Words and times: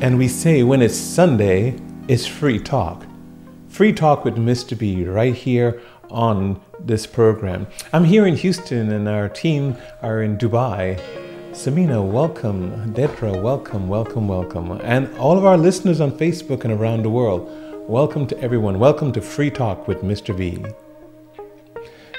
And 0.00 0.16
we 0.16 0.28
say 0.28 0.62
when 0.62 0.80
it's 0.80 0.96
Sunday, 0.96 1.74
it's 2.06 2.24
free 2.24 2.60
talk. 2.60 3.04
Free 3.68 3.92
talk 3.92 4.24
with 4.24 4.36
Mr. 4.36 4.78
B 4.78 5.04
right 5.04 5.34
here 5.34 5.82
on 6.08 6.60
this 6.78 7.04
program. 7.04 7.66
I'm 7.92 8.04
here 8.04 8.24
in 8.24 8.36
Houston 8.36 8.92
and 8.92 9.08
our 9.08 9.28
team 9.28 9.76
are 10.00 10.22
in 10.22 10.38
Dubai. 10.38 11.00
Samina, 11.50 12.00
welcome. 12.08 12.94
Dedra, 12.94 13.42
welcome, 13.42 13.88
welcome, 13.88 14.28
welcome. 14.28 14.70
And 14.84 15.12
all 15.18 15.36
of 15.36 15.44
our 15.44 15.58
listeners 15.58 16.00
on 16.00 16.12
Facebook 16.12 16.62
and 16.62 16.72
around 16.72 17.02
the 17.02 17.10
world, 17.10 17.50
welcome 17.88 18.24
to 18.28 18.38
everyone. 18.38 18.78
Welcome 18.78 19.10
to 19.14 19.20
Free 19.20 19.50
Talk 19.50 19.88
with 19.88 20.02
Mr. 20.02 20.36
B. 20.36 20.64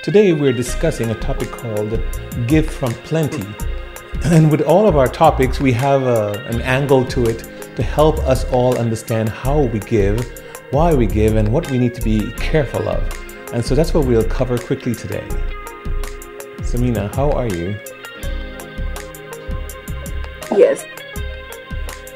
Today 0.03 0.34
we're 0.34 0.52
discussing 0.52 1.11
a 1.11 1.16
topic 1.22 1.50
called 1.50 1.98
Give 2.45 2.70
from 2.70 2.91
Plenty. 3.05 3.48
And 4.25 4.52
with 4.52 4.64
all 4.64 4.86
of 4.86 4.98
our 4.98 5.08
topics, 5.08 5.61
we 5.61 5.72
have 5.72 6.03
a, 6.03 6.44
an 6.50 6.61
angle 6.64 7.05
to 7.05 7.23
it 7.23 7.50
to 7.79 7.85
help 7.85 8.19
us 8.27 8.43
all 8.51 8.77
understand 8.77 9.29
how 9.29 9.61
we 9.61 9.79
give, 9.79 10.19
why 10.71 10.93
we 10.93 11.07
give, 11.07 11.38
and 11.38 11.47
what 11.47 11.71
we 11.71 11.77
need 11.77 11.95
to 11.95 12.02
be 12.02 12.29
careful 12.33 12.89
of. 12.89 13.02
And 13.53 13.63
so 13.63 13.73
that's 13.73 13.93
what 13.93 14.05
we'll 14.05 14.27
cover 14.27 14.57
quickly 14.57 14.93
today. 14.93 15.25
Samina, 16.59 17.13
how 17.15 17.31
are 17.31 17.47
you? 17.47 17.79
Yes, 20.52 20.83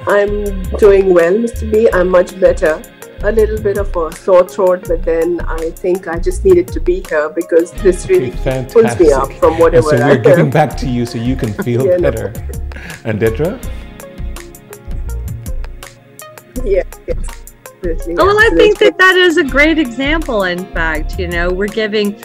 I'm 0.06 0.64
doing 0.84 1.14
well, 1.14 1.34
Mr. 1.34 1.72
B. 1.72 1.90
I'm 1.94 2.10
much 2.10 2.38
better 2.42 2.82
a 3.22 3.32
little 3.32 3.62
bit 3.62 3.78
of 3.78 3.96
a 3.96 4.14
sore 4.14 4.46
throat, 4.46 4.84
but 4.86 5.04
then 5.04 5.40
I 5.48 5.70
think 5.70 6.10
I 6.10 6.20
just 6.20 6.44
needed 6.44 6.68
to 6.70 6.82
be 6.82 7.06
here 7.08 7.30
because 7.30 7.72
this 7.72 8.10
really 8.10 8.34
okay, 8.34 8.68
pulls 8.70 9.00
me 9.00 9.14
up 9.14 9.32
from 9.36 9.60
whatever. 9.60 9.92
And 9.92 10.00
so 10.00 10.08
we're 10.08 10.22
giving 10.22 10.50
back 10.50 10.76
to 10.80 10.90
you 10.90 11.06
so 11.06 11.18
you 11.18 11.38
can 11.38 11.54
feel 11.64 11.86
yeah, 11.86 12.00
better. 12.00 12.34
No. 12.34 12.82
And 13.06 13.22
Dedra? 13.22 13.83
Yeah. 16.66 16.84
Well, 18.08 18.40
I 18.40 18.50
think 18.56 18.80
that 18.80 18.98
that 18.98 19.18
is 19.18 19.36
a 19.36 19.44
great 19.44 19.78
example. 19.78 20.44
In 20.44 20.66
fact, 20.74 21.20
you 21.20 21.28
know, 21.28 21.52
we're 21.52 21.68
giving 21.68 22.16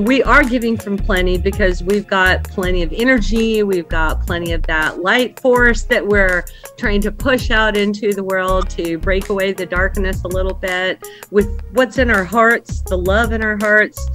we 0.00 0.22
are 0.22 0.42
giving 0.42 0.78
from 0.78 0.96
plenty 0.96 1.36
because 1.36 1.82
we've 1.82 2.06
got 2.06 2.44
plenty 2.44 2.82
of 2.82 2.92
energy, 2.94 3.62
we've 3.62 3.88
got 3.88 4.26
plenty 4.26 4.52
of 4.52 4.62
that 4.62 5.02
light 5.02 5.38
force 5.38 5.82
that 5.82 6.06
we're 6.06 6.44
trying 6.78 7.02
to 7.02 7.12
push 7.12 7.50
out 7.50 7.76
into 7.76 8.14
the 8.14 8.24
world 8.24 8.70
to 8.70 8.96
break 8.96 9.28
away 9.28 9.52
the 9.52 9.66
darkness 9.66 10.24
a 10.24 10.28
little 10.28 10.54
bit 10.54 11.06
with 11.30 11.60
what's 11.72 11.98
in 11.98 12.10
our 12.10 12.24
hearts, 12.24 12.80
the 12.82 12.96
love 12.96 13.32
in 13.32 13.42
our 13.42 13.58
hearts. 13.58 14.08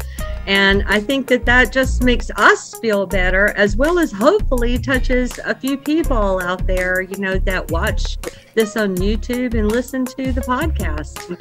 And 0.48 0.84
I 0.88 1.00
think 1.02 1.28
that 1.28 1.46
that 1.46 1.72
just 1.74 2.04
makes 2.04 2.32
us 2.38 2.74
feel 2.80 3.06
better, 3.06 3.50
as 3.58 3.76
well 3.76 4.00
as 4.00 4.12
hopefully 4.12 4.80
touches 4.80 5.38
a 5.40 5.54
few 5.54 5.78
people 5.78 6.40
out 6.40 6.66
there, 6.66 7.02
you 7.02 7.18
know, 7.18 7.38
that 7.40 7.70
watch 7.70 8.18
this 8.56 8.78
on 8.78 8.96
YouTube 8.96 9.54
and 9.54 9.70
listen 9.70 10.06
to 10.06 10.32
the 10.32 10.42
podcast 10.42 11.38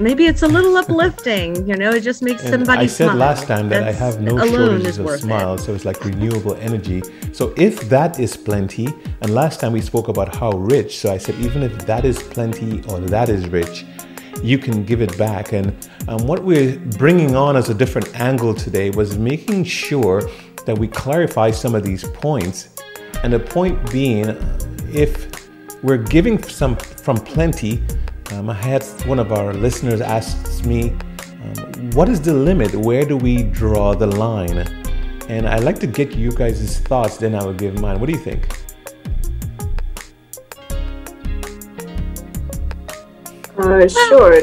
maybe 0.00 0.26
it's 0.26 0.42
a 0.42 0.48
little 0.48 0.76
uplifting. 0.76 1.68
You 1.68 1.76
know, 1.76 1.90
it 1.90 2.00
just 2.00 2.22
makes 2.22 2.42
and 2.42 2.50
somebody. 2.50 2.84
I 2.84 2.86
said 2.86 3.06
smile. 3.06 3.16
last 3.16 3.46
time 3.46 3.68
that 3.68 3.84
That's 3.84 4.00
I 4.00 4.04
have 4.04 4.20
no 4.20 4.44
shortages 4.46 4.98
of 4.98 5.20
smiles, 5.20 5.64
so 5.64 5.74
it's 5.74 5.84
like 5.84 6.04
renewable 6.04 6.54
energy. 6.56 7.02
So 7.32 7.52
if 7.56 7.88
that 7.88 8.18
is 8.18 8.36
plenty, 8.36 8.88
and 9.20 9.34
last 9.34 9.60
time 9.60 9.72
we 9.72 9.80
spoke 9.80 10.08
about 10.08 10.34
how 10.34 10.50
rich, 10.52 10.98
so 10.98 11.12
I 11.12 11.18
said 11.18 11.34
even 11.36 11.62
if 11.62 11.86
that 11.86 12.04
is 12.04 12.22
plenty 12.22 12.82
or 12.88 13.00
that 13.00 13.28
is 13.28 13.46
rich, 13.48 13.84
you 14.42 14.58
can 14.58 14.84
give 14.84 15.00
it 15.02 15.16
back. 15.18 15.52
And 15.52 15.88
um, 16.08 16.26
what 16.26 16.42
we're 16.42 16.78
bringing 16.78 17.36
on 17.36 17.56
as 17.56 17.68
a 17.68 17.74
different 17.74 18.18
angle 18.18 18.54
today 18.54 18.90
was 18.90 19.18
making 19.18 19.64
sure 19.64 20.28
that 20.66 20.78
we 20.78 20.88
clarify 20.88 21.50
some 21.50 21.74
of 21.74 21.82
these 21.82 22.04
points. 22.04 22.70
And 23.22 23.32
the 23.32 23.40
point 23.40 23.90
being, 23.90 24.36
if 24.92 25.28
we're 25.82 25.98
giving 25.98 26.42
some 26.42 26.76
from 26.76 27.16
plenty, 27.16 27.82
um, 28.32 28.50
I 28.50 28.54
had 28.54 28.82
one 29.06 29.18
of 29.18 29.32
our 29.32 29.52
listeners 29.52 30.00
ask 30.00 30.64
me, 30.64 30.90
um, 31.42 31.90
what 31.92 32.08
is 32.08 32.20
the 32.20 32.34
limit? 32.34 32.74
Where 32.74 33.04
do 33.04 33.16
we 33.16 33.42
draw 33.42 33.94
the 33.94 34.06
line? 34.06 34.58
And 35.28 35.48
I'd 35.48 35.64
like 35.64 35.78
to 35.80 35.86
get 35.86 36.14
you 36.14 36.32
guys' 36.32 36.80
thoughts, 36.80 37.16
then 37.16 37.34
I 37.34 37.44
will 37.44 37.54
give 37.54 37.80
mine. 37.80 38.00
What 38.00 38.06
do 38.06 38.12
you 38.12 38.18
think? 38.18 38.48
Uh, 43.60 43.88
sure. 43.88 44.40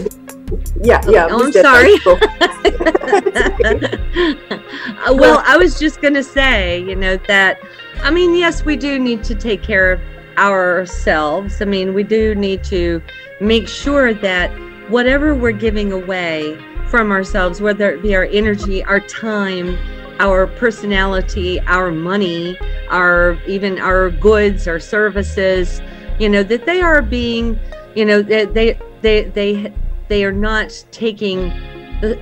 Yeah, 0.82 1.02
yeah. 1.10 1.28
Oh, 1.30 1.44
I'm 1.44 1.52
sorry. 1.52 1.96
well, 5.18 5.44
I 5.46 5.58
was 5.58 5.78
just 5.80 6.02
going 6.02 6.14
to 6.14 6.24
say, 6.24 6.82
you 6.84 6.96
know, 6.96 7.18
that, 7.28 7.60
I 8.02 8.12
mean, 8.12 8.36
yes, 8.36 8.64
we 8.64 8.78
do 8.78 9.00
need 9.00 9.24
to 9.26 9.36
take 9.36 9.64
care 9.64 9.94
of 9.94 10.02
ourselves. 10.38 11.62
I 11.62 11.66
mean, 11.66 11.94
we 11.94 12.04
do 12.04 12.36
need 12.36 12.64
to 12.66 13.02
make 13.42 13.68
sure 13.68 14.14
that 14.14 14.50
whatever 14.90 15.36
we're 15.36 15.52
giving 15.52 15.92
away 15.92 16.58
from 16.90 17.12
ourselves, 17.12 17.60
whether 17.60 17.92
it 17.92 18.02
be 18.02 18.16
our 18.16 18.26
energy, 18.26 18.84
our 18.84 19.00
time, 19.00 19.78
our 20.20 20.48
personality, 20.48 21.60
our 21.62 21.92
money, 21.92 22.58
our 22.90 23.38
even 23.48 23.80
our 23.80 24.10
goods, 24.10 24.68
our 24.68 24.80
services, 24.80 25.82
you 26.20 26.30
know, 26.30 26.44
that 26.44 26.66
they 26.66 26.82
are 26.82 27.02
being, 27.02 27.60
you 27.96 28.06
know, 28.06 28.22
they 28.22 28.46
they 28.46 28.80
they 29.08 29.24
they, 29.24 29.74
they 30.10 30.26
are 30.26 30.34
not 30.34 30.86
taking 30.92 31.54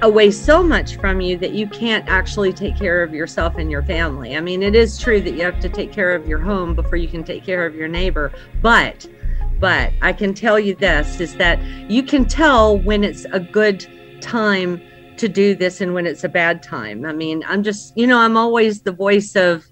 away 0.01 0.31
so 0.31 0.63
much 0.63 0.95
from 0.97 1.19
you 1.19 1.37
that 1.37 1.51
you 1.51 1.67
can't 1.67 2.07
actually 2.07 2.53
take 2.53 2.77
care 2.77 3.03
of 3.03 3.13
yourself 3.13 3.55
and 3.57 3.69
your 3.69 3.83
family. 3.83 4.37
I 4.37 4.39
mean, 4.39 4.63
it 4.63 4.73
is 4.75 4.97
true 4.97 5.19
that 5.19 5.31
you 5.31 5.41
have 5.41 5.59
to 5.61 5.67
take 5.67 5.91
care 5.91 6.15
of 6.15 6.27
your 6.27 6.39
home 6.39 6.75
before 6.75 6.95
you 6.95 7.09
can 7.09 7.23
take 7.23 7.43
care 7.43 7.65
of 7.65 7.75
your 7.75 7.87
neighbor, 7.87 8.31
but 8.61 9.07
but 9.59 9.93
I 10.01 10.13
can 10.13 10.33
tell 10.33 10.59
you 10.59 10.75
this 10.75 11.19
is 11.19 11.35
that 11.37 11.59
you 11.89 12.03
can 12.03 12.25
tell 12.25 12.77
when 12.77 13.03
it's 13.03 13.25
a 13.31 13.39
good 13.39 13.87
time 14.21 14.81
to 15.17 15.27
do 15.27 15.55
this 15.55 15.81
and 15.81 15.93
when 15.93 16.05
it's 16.05 16.25
a 16.25 16.29
bad 16.29 16.61
time. 16.61 17.05
I 17.05 17.13
mean, 17.13 17.43
I'm 17.47 17.63
just, 17.63 17.97
you 17.97 18.05
know, 18.05 18.19
I'm 18.19 18.35
always 18.35 18.81
the 18.81 18.91
voice 18.91 19.35
of, 19.37 19.65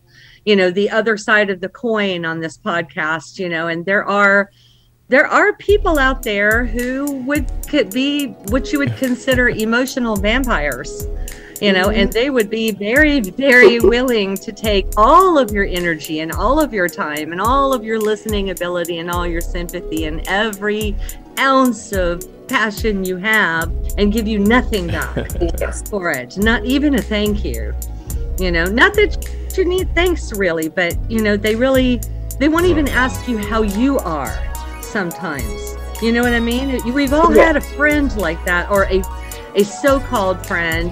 you 0.45 0.56
know, 0.56 0.72
the 0.72 0.90
other 0.90 1.18
side 1.18 1.50
of 1.50 1.59
the 1.59 1.68
coin 1.68 2.24
on 2.24 2.40
this 2.40 2.57
podcast, 2.57 3.40
you 3.40 3.50
know, 3.50 3.68
and 3.68 3.85
there 3.85 4.06
are 4.06 4.50
there 5.13 5.28
are 5.28 5.53
people 5.53 6.00
out 6.00 6.24
there 6.24 6.66
who 6.66 7.18
would 7.18 7.46
could 7.68 7.91
be 7.91 8.29
what 8.50 8.74
you 8.74 8.79
would 8.79 8.97
consider 8.97 9.50
emotional 9.50 10.16
vampires 10.16 11.06
you 11.62 11.72
know 11.72 11.91
and 11.91 12.09
mm-hmm. 12.09 12.13
they 12.13 12.31
would 12.31 12.50
be 12.50 12.72
very 12.72 13.19
very 13.19 13.79
willing 13.94 14.35
to 14.35 14.51
take 14.51 14.88
all 14.97 15.38
of 15.38 15.51
your 15.51 15.66
energy 15.66 16.22
and 16.22 16.31
all 16.31 16.59
of 16.59 16.74
your 16.74 16.90
time 16.90 17.31
and 17.31 17.40
all 17.40 17.74
of 17.74 17.84
your 17.84 18.00
listening 18.00 18.50
ability 18.50 18.97
and 18.97 19.12
all 19.12 19.28
your 19.28 19.40
sympathy 19.40 20.06
and 20.06 20.28
every 20.28 20.96
ounce 21.38 21.91
of 21.91 22.25
passion 22.47 23.06
you 23.06 23.16
have 23.16 23.72
and 24.00 24.13
give 24.13 24.28
you 24.28 24.40
nothing 24.40 24.88
back 24.88 25.16
for 25.90 26.09
it. 26.09 26.38
Not 26.38 26.66
even 26.66 26.95
a 26.95 27.01
thank 27.03 27.45
you 27.45 27.72
you 28.40 28.50
know. 28.50 28.66
Not 28.66 28.95
that 28.95 29.53
you 29.56 29.63
need 29.63 29.94
thanks 29.94 30.34
really 30.34 30.69
but 30.69 30.97
you 31.07 31.22
know 31.22 31.38
they 31.38 31.56
really 31.56 32.01
they 32.40 32.50
won't 32.50 32.66
even 32.66 32.85
mm-hmm. 32.85 32.97
ask 32.97 33.28
you 33.28 33.38
how 33.38 33.62
you 33.62 34.00
are 34.00 34.53
sometimes. 34.94 35.76
You 36.02 36.12
know 36.12 36.22
what 36.22 36.34
I 36.34 36.40
mean? 36.40 36.94
We've 36.94 37.14
all 37.14 37.36
yeah. 37.36 37.48
had 37.48 37.58
a 37.58 37.62
friend 37.62 38.16
like 38.16 38.44
that 38.46 38.70
or 38.70 38.86
a 38.86 39.04
a 39.56 39.64
so-called 39.64 40.46
friend 40.46 40.92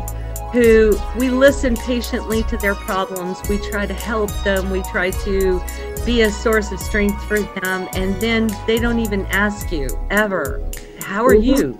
who 0.52 1.00
we 1.18 1.30
listen 1.30 1.76
patiently 1.78 2.44
to 2.44 2.58
their 2.58 2.76
problems. 2.76 3.42
We 3.50 3.58
try 3.70 3.86
to 3.86 3.94
help 3.94 4.32
them. 4.44 4.70
We 4.70 4.84
try 4.84 5.12
to 5.12 5.62
be 6.06 6.22
a 6.22 6.32
source 6.32 6.72
of 6.72 6.80
strength 6.80 7.24
for 7.24 7.40
them. 7.40 7.88
And 7.94 8.20
then 8.22 8.50
they 8.68 8.78
don't 8.78 9.00
even 9.00 9.26
ask 9.28 9.72
you 9.72 9.88
ever, 10.10 10.62
How 11.02 11.26
are 11.26 11.36
mm-hmm. 11.36 11.62
you? 11.62 11.74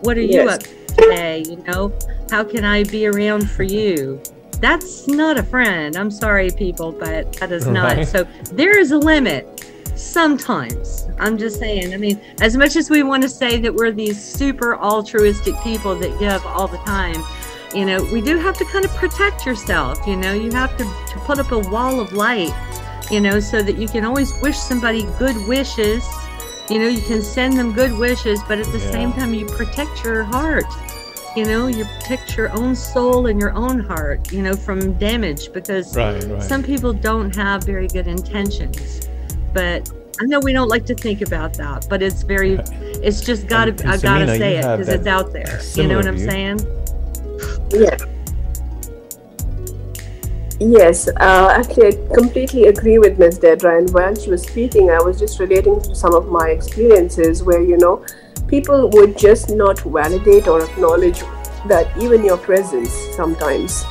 What 0.00 0.16
are 0.16 0.22
yes. 0.22 0.34
you 0.34 0.48
up 0.48 0.62
today? 0.96 1.44
You 1.48 1.56
know, 1.64 1.92
how 2.30 2.44
can 2.44 2.64
I 2.64 2.84
be 2.84 3.06
around 3.06 3.50
for 3.50 3.64
you? 3.64 4.22
That's 4.60 5.08
not 5.08 5.36
a 5.36 5.42
friend. 5.42 5.96
I'm 5.96 6.10
sorry, 6.10 6.50
people, 6.50 6.92
but 6.92 7.32
that 7.34 7.52
is 7.52 7.66
right. 7.66 7.98
not. 7.98 8.06
So 8.06 8.24
there 8.52 8.78
is 8.78 8.92
a 8.92 8.98
limit 8.98 9.53
sometimes 9.96 11.08
i'm 11.18 11.38
just 11.38 11.58
saying 11.58 11.94
i 11.94 11.96
mean 11.96 12.20
as 12.40 12.56
much 12.56 12.76
as 12.76 12.90
we 12.90 13.02
want 13.02 13.22
to 13.22 13.28
say 13.28 13.58
that 13.58 13.74
we're 13.74 13.92
these 13.92 14.22
super 14.22 14.76
altruistic 14.76 15.54
people 15.62 15.94
that 15.94 16.18
give 16.18 16.44
all 16.46 16.66
the 16.66 16.78
time 16.78 17.22
you 17.74 17.84
know 17.84 18.02
we 18.12 18.20
do 18.20 18.36
have 18.38 18.56
to 18.56 18.64
kind 18.66 18.84
of 18.84 18.90
protect 18.92 19.46
yourself 19.46 20.04
you 20.06 20.16
know 20.16 20.32
you 20.32 20.50
have 20.50 20.76
to, 20.76 20.84
to 20.84 21.18
put 21.20 21.38
up 21.38 21.50
a 21.52 21.58
wall 21.70 22.00
of 22.00 22.12
light 22.12 22.52
you 23.10 23.20
know 23.20 23.40
so 23.40 23.62
that 23.62 23.76
you 23.76 23.88
can 23.88 24.04
always 24.04 24.32
wish 24.40 24.56
somebody 24.56 25.02
good 25.18 25.36
wishes 25.46 26.04
you 26.70 26.78
know 26.78 26.88
you 26.88 27.02
can 27.02 27.20
send 27.20 27.58
them 27.58 27.72
good 27.72 27.92
wishes 27.92 28.40
but 28.48 28.58
at 28.58 28.66
the 28.66 28.78
yeah. 28.78 28.90
same 28.90 29.12
time 29.12 29.34
you 29.34 29.46
protect 29.46 30.04
your 30.04 30.22
heart 30.24 30.64
you 31.36 31.44
know 31.44 31.66
you 31.66 31.84
protect 31.84 32.36
your 32.36 32.50
own 32.52 32.74
soul 32.74 33.26
and 33.26 33.40
your 33.40 33.52
own 33.52 33.80
heart 33.80 34.32
you 34.32 34.40
know 34.40 34.54
from 34.54 34.92
damage 34.94 35.52
because 35.52 35.96
right, 35.96 36.22
right. 36.24 36.42
some 36.42 36.62
people 36.62 36.92
don't 36.92 37.34
have 37.34 37.64
very 37.64 37.88
good 37.88 38.06
intentions 38.06 39.03
but 39.54 39.90
I 40.20 40.24
know 40.26 40.40
we 40.40 40.52
don't 40.52 40.68
like 40.68 40.84
to 40.86 40.94
think 40.94 41.22
about 41.22 41.54
that, 41.54 41.86
but 41.88 42.02
it's 42.02 42.22
very, 42.22 42.54
it's 43.02 43.20
just 43.20 43.46
got 43.46 43.64
to, 43.66 43.88
I 43.88 43.96
got 43.96 44.18
to 44.18 44.26
say 44.36 44.58
it 44.58 44.62
because 44.62 44.88
it's 44.88 45.06
out 45.06 45.32
there. 45.32 45.60
You 45.74 45.88
know 45.88 45.96
what 45.96 46.06
I'm 46.06 46.18
saying? 46.18 46.58
Yeah. 47.70 47.96
Yes, 50.60 51.08
uh, 51.08 51.48
actually, 51.50 51.88
I 51.88 52.14
completely 52.14 52.66
agree 52.66 52.98
with 52.98 53.18
Ms. 53.18 53.40
Dedra. 53.40 53.78
And 53.78 53.92
while 53.92 54.14
she 54.14 54.30
was 54.30 54.42
speaking, 54.42 54.90
I 54.90 55.02
was 55.02 55.18
just 55.18 55.40
relating 55.40 55.80
to 55.82 55.94
some 55.94 56.14
of 56.14 56.28
my 56.28 56.50
experiences 56.50 57.42
where, 57.42 57.60
you 57.60 57.76
know, 57.76 58.04
people 58.46 58.88
would 58.90 59.18
just 59.18 59.50
not 59.50 59.80
validate 59.80 60.46
or 60.46 60.64
acknowledge 60.64 61.20
that 61.66 61.90
even 62.00 62.24
your 62.24 62.36
presence 62.36 62.92
sometimes 63.16 63.84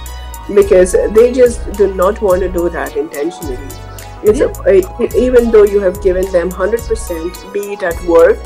because 0.53 0.93
they 1.11 1.31
just 1.31 1.71
do 1.73 1.93
not 1.95 2.21
want 2.21 2.41
to 2.41 2.49
do 2.49 2.69
that 2.69 2.95
intentionally. 2.95 3.57
It's 4.25 4.39
yeah. 4.39 4.53
a, 4.67 5.17
even 5.17 5.51
though 5.51 5.63
you 5.63 5.79
have 5.79 6.01
given 6.01 6.31
them 6.31 6.49
100%, 6.49 7.53
be 7.53 7.73
it 7.73 7.83
at 7.83 8.01
work, 8.05 8.39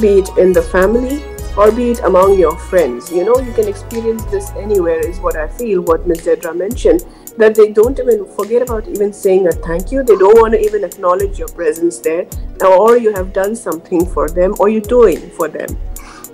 be 0.00 0.20
it 0.20 0.28
in 0.38 0.52
the 0.52 0.62
family, 0.62 1.22
or 1.56 1.72
be 1.72 1.90
it 1.90 2.00
among 2.00 2.38
your 2.38 2.56
friends. 2.56 3.10
You 3.10 3.24
know, 3.24 3.38
you 3.38 3.52
can 3.52 3.66
experience 3.66 4.24
this 4.26 4.50
anywhere, 4.52 5.00
is 5.00 5.18
what 5.18 5.36
I 5.36 5.48
feel, 5.48 5.82
what 5.82 6.06
Ms. 6.06 6.20
Dedra 6.26 6.56
mentioned, 6.56 7.04
that 7.36 7.54
they 7.54 7.72
don't 7.72 7.98
even 7.98 8.26
forget 8.36 8.62
about 8.62 8.86
even 8.88 9.12
saying 9.12 9.48
a 9.48 9.52
thank 9.52 9.90
you. 9.90 10.02
They 10.04 10.16
don't 10.16 10.40
want 10.40 10.54
to 10.54 10.60
even 10.60 10.84
acknowledge 10.84 11.38
your 11.38 11.48
presence 11.48 11.98
there, 11.98 12.26
or 12.64 12.96
you 12.96 13.12
have 13.14 13.32
done 13.32 13.56
something 13.56 14.06
for 14.06 14.28
them, 14.28 14.54
or 14.60 14.68
you're 14.68 14.80
doing 14.98 15.30
for 15.30 15.48
them. 15.48 15.76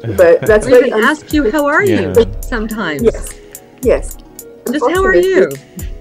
But 0.18 0.42
that's 0.42 0.66
why 0.66 0.90
I 0.92 0.98
ask 0.98 1.32
you, 1.32 1.50
how 1.50 1.64
are 1.64 1.82
yeah. 1.82 2.12
you 2.12 2.26
sometimes? 2.42 3.02
Yes, 3.02 3.40
yes. 3.80 4.18
Just 4.70 4.90
how 4.90 5.04
are 5.04 5.14
you? 5.14 5.50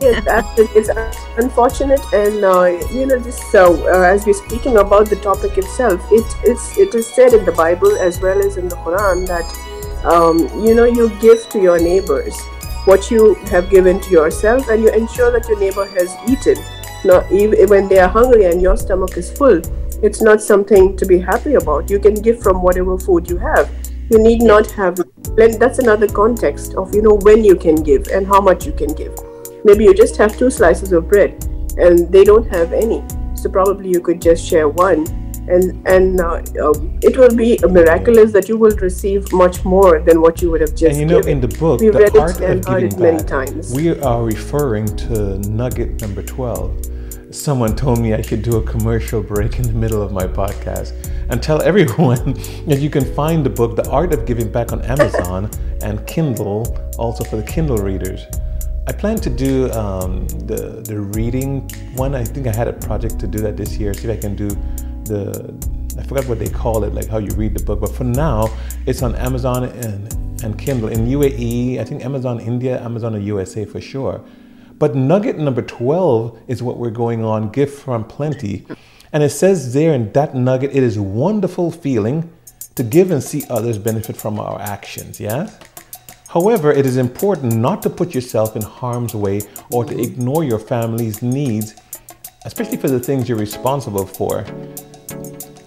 yes, 0.00 0.44
it's 0.58 0.90
unfortunate, 1.38 2.00
and 2.12 2.44
uh, 2.44 2.64
you 2.92 3.06
know, 3.06 3.18
just 3.18 3.50
so 3.50 3.74
uh, 3.88 4.02
as 4.02 4.26
we're 4.26 4.34
speaking 4.34 4.76
about 4.76 5.08
the 5.08 5.16
topic 5.16 5.56
itself, 5.58 6.00
it 6.10 6.26
is 6.44 6.78
it 6.78 6.94
is 6.94 7.06
said 7.06 7.32
in 7.32 7.44
the 7.44 7.52
Bible 7.52 7.96
as 7.96 8.20
well 8.20 8.44
as 8.44 8.56
in 8.56 8.68
the 8.68 8.76
Quran 8.76 9.26
that 9.26 9.46
um, 10.04 10.38
you 10.64 10.74
know 10.74 10.84
you 10.84 11.08
give 11.20 11.48
to 11.50 11.60
your 11.60 11.78
neighbors 11.78 12.38
what 12.84 13.10
you 13.10 13.34
have 13.52 13.70
given 13.70 14.00
to 14.00 14.10
yourself, 14.10 14.68
and 14.68 14.82
you 14.82 14.90
ensure 14.90 15.30
that 15.30 15.48
your 15.48 15.58
neighbor 15.58 15.86
has 15.86 16.14
eaten. 16.28 16.62
Not 17.04 17.30
even 17.32 17.68
when 17.68 17.88
they 17.88 17.98
are 17.98 18.08
hungry 18.08 18.44
and 18.44 18.62
your 18.62 18.76
stomach 18.76 19.16
is 19.16 19.30
full, 19.30 19.60
it's 20.02 20.22
not 20.22 20.40
something 20.40 20.96
to 20.96 21.06
be 21.06 21.18
happy 21.18 21.54
about. 21.54 21.90
You 21.90 21.98
can 21.98 22.14
give 22.14 22.40
from 22.40 22.62
whatever 22.62 22.96
food 22.96 23.28
you 23.28 23.38
have 23.38 23.68
you 24.12 24.18
need 24.18 24.42
not 24.42 24.70
have 24.72 25.00
that's 25.36 25.78
another 25.78 26.08
context 26.08 26.74
of 26.74 26.94
you 26.94 27.02
know 27.02 27.14
when 27.22 27.44
you 27.44 27.56
can 27.56 27.76
give 27.76 28.08
and 28.08 28.26
how 28.26 28.40
much 28.40 28.66
you 28.66 28.72
can 28.72 28.92
give. 28.94 29.14
Maybe 29.64 29.84
you 29.84 29.94
just 29.94 30.16
have 30.16 30.36
two 30.36 30.50
slices 30.50 30.92
of 30.92 31.08
bread 31.08 31.44
and 31.78 32.10
they 32.12 32.24
don't 32.24 32.48
have 32.52 32.72
any. 32.72 33.02
So 33.34 33.50
probably 33.50 33.88
you 33.90 34.00
could 34.00 34.20
just 34.20 34.44
share 34.44 34.68
one 34.68 35.06
and 35.48 35.86
and 35.88 36.20
uh, 36.20 36.42
um, 36.62 36.98
it 37.02 37.16
will 37.16 37.34
be 37.34 37.58
miraculous 37.68 38.32
that 38.32 38.48
you 38.48 38.56
will 38.56 38.76
receive 38.76 39.32
much 39.32 39.64
more 39.64 40.00
than 40.00 40.20
what 40.20 40.40
you 40.40 40.50
would 40.50 40.60
have 40.60 40.70
just 40.70 40.84
and 40.84 40.96
you 40.98 41.06
know 41.06 41.16
given. 41.16 41.32
in 41.32 41.40
the 41.40 41.58
book 41.58 41.80
We've 41.80 41.92
the 41.92 41.98
read 41.98 42.16
art 42.16 42.40
it 42.40 42.50
and 42.50 42.60
of 42.60 42.66
heard 42.66 42.82
giving 42.82 42.98
it 42.98 43.02
many 43.02 43.18
back, 43.18 43.26
times. 43.26 43.74
We 43.74 43.98
are 44.00 44.22
referring 44.22 44.86
to 45.08 45.38
nugget 45.38 46.00
number 46.00 46.22
12 46.22 46.92
someone 47.34 47.74
told 47.74 47.98
me 47.98 48.12
I 48.12 48.20
should 48.20 48.42
do 48.42 48.56
a 48.58 48.62
commercial 48.62 49.22
break 49.22 49.58
in 49.58 49.62
the 49.62 49.72
middle 49.72 50.02
of 50.02 50.12
my 50.12 50.26
podcast 50.26 50.92
and 51.28 51.42
tell 51.42 51.62
everyone 51.62 52.32
that 52.66 52.78
you 52.80 52.90
can 52.90 53.04
find 53.14 53.44
the 53.44 53.50
book, 53.50 53.76
The 53.76 53.88
Art 53.90 54.12
of 54.12 54.26
Giving 54.26 54.50
Back, 54.50 54.72
on 54.72 54.82
Amazon 54.82 55.50
and 55.82 56.06
Kindle, 56.06 56.76
also 56.98 57.24
for 57.24 57.36
the 57.36 57.42
Kindle 57.42 57.78
readers. 57.78 58.24
I 58.88 58.92
plan 58.92 59.16
to 59.18 59.30
do 59.30 59.70
um, 59.72 60.26
the 60.46 60.82
the 60.84 61.00
reading 61.00 61.68
one. 61.94 62.16
I 62.16 62.24
think 62.24 62.48
I 62.48 62.52
had 62.52 62.66
a 62.66 62.72
project 62.72 63.20
to 63.20 63.28
do 63.28 63.38
that 63.38 63.56
this 63.56 63.76
year. 63.76 63.94
See 63.94 64.08
if 64.08 64.18
I 64.18 64.20
can 64.20 64.34
do 64.34 64.48
the 65.04 65.54
I 65.98 66.02
forgot 66.02 66.26
what 66.26 66.38
they 66.38 66.48
call 66.48 66.82
it, 66.84 66.92
like 66.94 67.06
how 67.06 67.18
you 67.18 67.30
read 67.36 67.54
the 67.56 67.62
book. 67.62 67.80
But 67.80 67.94
for 67.94 68.04
now, 68.04 68.48
it's 68.86 69.02
on 69.02 69.14
Amazon 69.14 69.64
and 69.64 70.12
and 70.42 70.58
Kindle 70.58 70.88
in 70.88 71.06
UAE. 71.06 71.78
I 71.78 71.84
think 71.84 72.04
Amazon 72.04 72.40
India, 72.40 72.82
Amazon 72.82 73.20
USA 73.22 73.64
for 73.64 73.80
sure. 73.80 74.20
But 74.78 74.96
nugget 74.96 75.38
number 75.38 75.62
12 75.62 76.40
is 76.48 76.60
what 76.60 76.76
we're 76.76 76.90
going 76.90 77.24
on 77.24 77.50
gift 77.50 77.80
from 77.84 78.02
plenty. 78.02 78.66
And 79.12 79.22
it 79.22 79.30
says 79.30 79.74
there 79.74 79.92
in 79.92 80.12
that 80.12 80.34
nugget, 80.34 80.70
it 80.74 80.82
is 80.82 80.98
wonderful 80.98 81.70
feeling 81.70 82.32
to 82.76 82.82
give 82.82 83.10
and 83.10 83.22
see 83.22 83.44
others 83.50 83.76
benefit 83.76 84.16
from 84.16 84.40
our 84.40 84.60
actions, 84.60 85.20
yes? 85.20 85.58
However, 86.28 86.72
it 86.72 86.86
is 86.86 86.96
important 86.96 87.56
not 87.56 87.82
to 87.82 87.90
put 87.90 88.14
yourself 88.14 88.56
in 88.56 88.62
harm's 88.62 89.14
way 89.14 89.42
or 89.70 89.84
to 89.84 90.00
ignore 90.00 90.44
your 90.44 90.58
family's 90.58 91.20
needs, 91.20 91.74
especially 92.46 92.78
for 92.78 92.88
the 92.88 92.98
things 92.98 93.28
you're 93.28 93.38
responsible 93.38 94.06
for. 94.06 94.38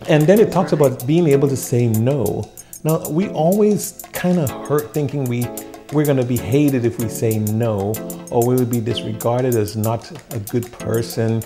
And 0.10 0.24
then 0.24 0.40
it 0.40 0.52
talks 0.52 0.72
about 0.72 1.06
being 1.06 1.28
able 1.28 1.48
to 1.50 1.56
say 1.56 1.88
no. 1.88 2.52
Now, 2.84 3.08
we 3.10 3.30
always 3.30 4.04
kind 4.12 4.40
of 4.40 4.50
hurt 4.68 4.92
thinking 4.92 5.26
we 5.26 5.46
we're 5.94 6.06
going 6.06 6.18
to 6.18 6.26
be 6.26 6.38
hated 6.38 6.84
if 6.84 7.00
we 7.00 7.08
say 7.08 7.38
no, 7.38 7.94
or 8.32 8.46
we 8.46 8.56
would 8.56 8.72
be 8.72 8.82
disregarded 8.82 9.56
as 9.56 9.76
not 9.76 10.12
a 10.34 10.40
good 10.40 10.72
person, 10.72 11.44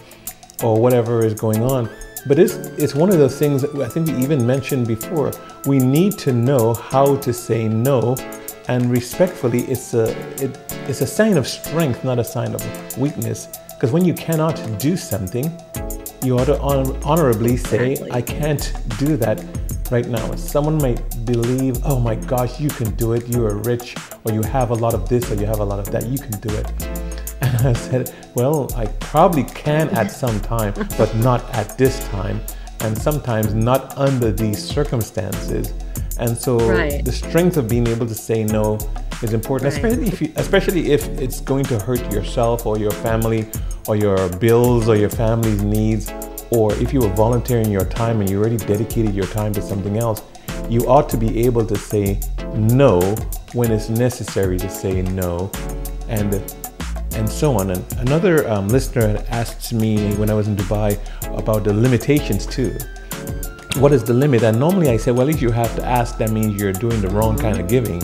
or 0.63 0.79
whatever 0.79 1.25
is 1.25 1.33
going 1.33 1.63
on. 1.63 1.89
But 2.27 2.38
it's, 2.38 2.56
it's 2.77 2.94
one 2.95 3.09
of 3.09 3.17
those 3.17 3.38
things 3.38 3.61
that 3.61 3.73
I 3.75 3.88
think 3.88 4.07
we 4.07 4.15
even 4.17 4.45
mentioned 4.45 4.88
before. 4.88 5.31
We 5.65 5.79
need 5.79 6.17
to 6.19 6.33
know 6.33 6.73
how 6.73 7.15
to 7.17 7.33
say 7.33 7.67
no, 7.67 8.15
and 8.67 8.91
respectfully, 8.91 9.61
it's 9.61 9.94
a, 9.94 10.09
it, 10.44 10.57
it's 10.88 11.01
a 11.01 11.07
sign 11.07 11.38
of 11.38 11.47
strength, 11.47 12.03
not 12.03 12.19
a 12.19 12.23
sign 12.23 12.53
of 12.53 12.97
weakness. 12.97 13.47
Because 13.73 13.91
when 13.91 14.03
you 14.03 14.13
cannot 14.13 14.61
do 14.77 14.97
something, 14.97 15.45
you 16.23 16.38
ought 16.38 16.45
to 16.45 16.59
honorably 16.59 17.56
say, 17.56 17.91
exactly. 17.91 18.11
I 18.11 18.21
can't 18.21 18.73
do 19.00 19.15
that 19.17 19.44
right 19.89 20.07
now. 20.07 20.35
Someone 20.35 20.77
might 20.77 21.01
believe, 21.25 21.77
oh 21.85 22.00
my 22.00 22.15
gosh, 22.15 22.59
you 22.59 22.69
can 22.69 22.94
do 22.95 23.13
it, 23.13 23.27
you 23.27 23.45
are 23.45 23.56
rich, 23.56 23.95
or 24.25 24.33
you 24.33 24.41
have 24.44 24.71
a 24.71 24.75
lot 24.75 24.94
of 24.94 25.07
this, 25.07 25.31
or 25.31 25.35
you 25.35 25.45
have 25.45 25.59
a 25.59 25.65
lot 25.65 25.79
of 25.79 25.89
that, 25.91 26.06
you 26.07 26.19
can 26.19 26.38
do 26.41 26.53
it. 26.53 26.88
And 27.41 27.56
I 27.68 27.74
said, 27.74 28.13
well, 28.36 28.71
I 28.75 28.88
probably 29.00 29.44
can 29.44 29.89
at 29.89 30.12
some 30.24 30.39
time, 30.41 30.74
but 30.97 31.13
not 31.15 31.44
at 31.53 31.77
this 31.77 32.07
time, 32.09 32.41
and 32.81 32.97
sometimes 32.97 33.53
not 33.53 33.97
under 33.97 34.31
these 34.31 34.63
circumstances. 34.63 35.74
And 36.19 36.38
so 36.38 36.59
right. 36.59 37.03
the 37.03 37.12
strength 37.12 37.57
of 37.57 37.69
being 37.69 37.88
able 37.88 38.06
to 38.06 38.15
say 38.15 38.44
no 38.44 38.77
is 39.21 39.33
important, 39.33 39.74
right. 39.74 39.83
especially 39.83 40.07
if 40.07 40.21
you, 40.21 40.33
especially 40.36 40.91
if 40.91 41.07
it's 41.19 41.39
going 41.39 41.65
to 41.65 41.80
hurt 41.80 42.12
yourself 42.12 42.65
or 42.65 42.77
your 42.77 42.91
family 42.91 43.47
or 43.88 43.95
your 43.95 44.30
bills 44.38 44.89
or 44.89 44.95
your 44.95 45.09
family's 45.09 45.62
needs 45.62 46.12
or 46.51 46.74
if 46.75 46.94
you 46.94 47.00
were 47.00 47.09
volunteering 47.09 47.71
your 47.71 47.85
time 47.85 48.21
and 48.21 48.30
you 48.30 48.40
already 48.40 48.57
dedicated 48.57 49.13
your 49.13 49.28
time 49.28 49.54
to 49.54 49.61
something 49.61 49.97
else, 49.97 50.23
you 50.69 50.81
ought 50.87 51.09
to 51.09 51.18
be 51.18 51.45
able 51.45 51.66
to 51.66 51.75
say 51.75 52.19
no 52.56 52.99
when 53.54 53.71
it's 53.71 53.90
necessary 53.90 54.57
to 54.57 54.69
say 54.69 55.02
no, 55.02 55.52
and 56.07 56.33
and 57.19 57.30
so 57.30 57.57
on. 57.57 57.69
And 57.71 57.83
another 57.99 58.49
um, 58.49 58.69
listener 58.69 59.23
asked 59.30 59.73
me 59.73 60.16
when 60.16 60.30
I 60.30 60.33
was 60.33 60.47
in 60.47 60.56
Dubai 60.56 60.97
about 61.38 61.66
the 61.66 61.73
limitations 61.73 62.45
too. 62.45 62.78
What 63.76 63.92
is 63.92 64.04
the 64.04 64.14
limit? 64.14 64.42
And 64.44 64.59
normally 64.59 64.90
I 64.90 64.97
say, 64.97 65.11
well, 65.11 65.30
if 65.30 65.42
you 65.42 65.52
have 65.52 65.76
to 65.76 65.85
ask, 65.85 66.18
that 66.18 66.31
means 66.31 66.59
you're 66.59 66.73
doing 66.73 67.02
the 67.02 67.09
wrong 67.09 67.38
kind 67.38 67.59
of 67.59 67.68
giving. 67.68 68.02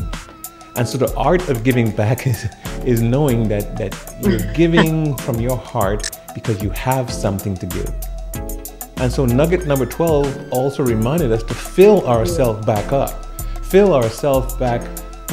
And 0.76 0.88
so 0.88 0.98
the 0.98 1.12
art 1.16 1.48
of 1.50 1.64
giving 1.64 1.90
back 1.96 2.28
is 2.32 2.46
is 2.86 3.02
knowing 3.02 3.48
that 3.48 3.78
that 3.78 3.94
you're 4.22 4.54
giving 4.62 5.16
from 5.18 5.40
your 5.40 5.58
heart 5.58 6.20
because 6.36 6.62
you 6.62 6.70
have 6.72 7.10
something 7.10 7.56
to 7.56 7.66
give. 7.66 7.94
And 8.98 9.12
so, 9.12 9.26
nugget 9.26 9.66
number 9.66 9.86
12 9.86 10.52
also 10.52 10.84
reminded 10.84 11.32
us 11.32 11.44
to 11.44 11.54
fill 11.54 12.08
ourselves 12.08 12.66
back 12.66 12.94
up, 12.94 13.26
fill 13.66 13.94
ourselves 13.94 14.54
back 14.56 14.82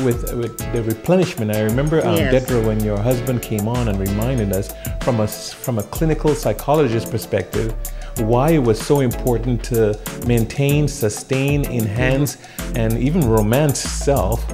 with, 0.01 0.33
with 0.35 0.59
the 0.73 0.83
replenishment. 0.83 1.55
I 1.55 1.63
remember, 1.63 2.05
um, 2.07 2.17
yes. 2.17 2.45
Dedra, 2.45 2.65
when 2.67 2.83
your 2.83 2.99
husband 2.99 3.43
came 3.43 3.69
on 3.69 3.89
and 3.89 3.99
reminded 3.99 4.53
us 4.53 4.73
from 5.03 5.21
a, 5.21 5.27
from 5.27 5.79
a 5.79 5.83
clinical 5.85 6.35
psychologist 6.35 7.11
perspective 7.11 7.75
why 8.19 8.51
it 8.51 8.59
was 8.59 8.81
so 8.81 9.01
important 9.01 9.65
to 9.65 9.99
maintain, 10.27 10.87
sustain, 10.87 11.65
enhance, 11.67 12.39
and 12.75 12.99
even 12.99 13.27
romance 13.27 13.81
self 13.81 14.45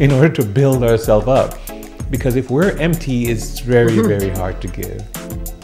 in 0.00 0.12
order 0.12 0.28
to 0.28 0.44
build 0.44 0.82
ourselves 0.82 1.26
up. 1.26 1.58
Because 2.10 2.36
if 2.36 2.50
we're 2.50 2.76
empty, 2.78 3.26
it's 3.28 3.60
very, 3.60 3.94
very 4.00 4.30
hard 4.30 4.60
to 4.62 4.68
give. 4.68 5.59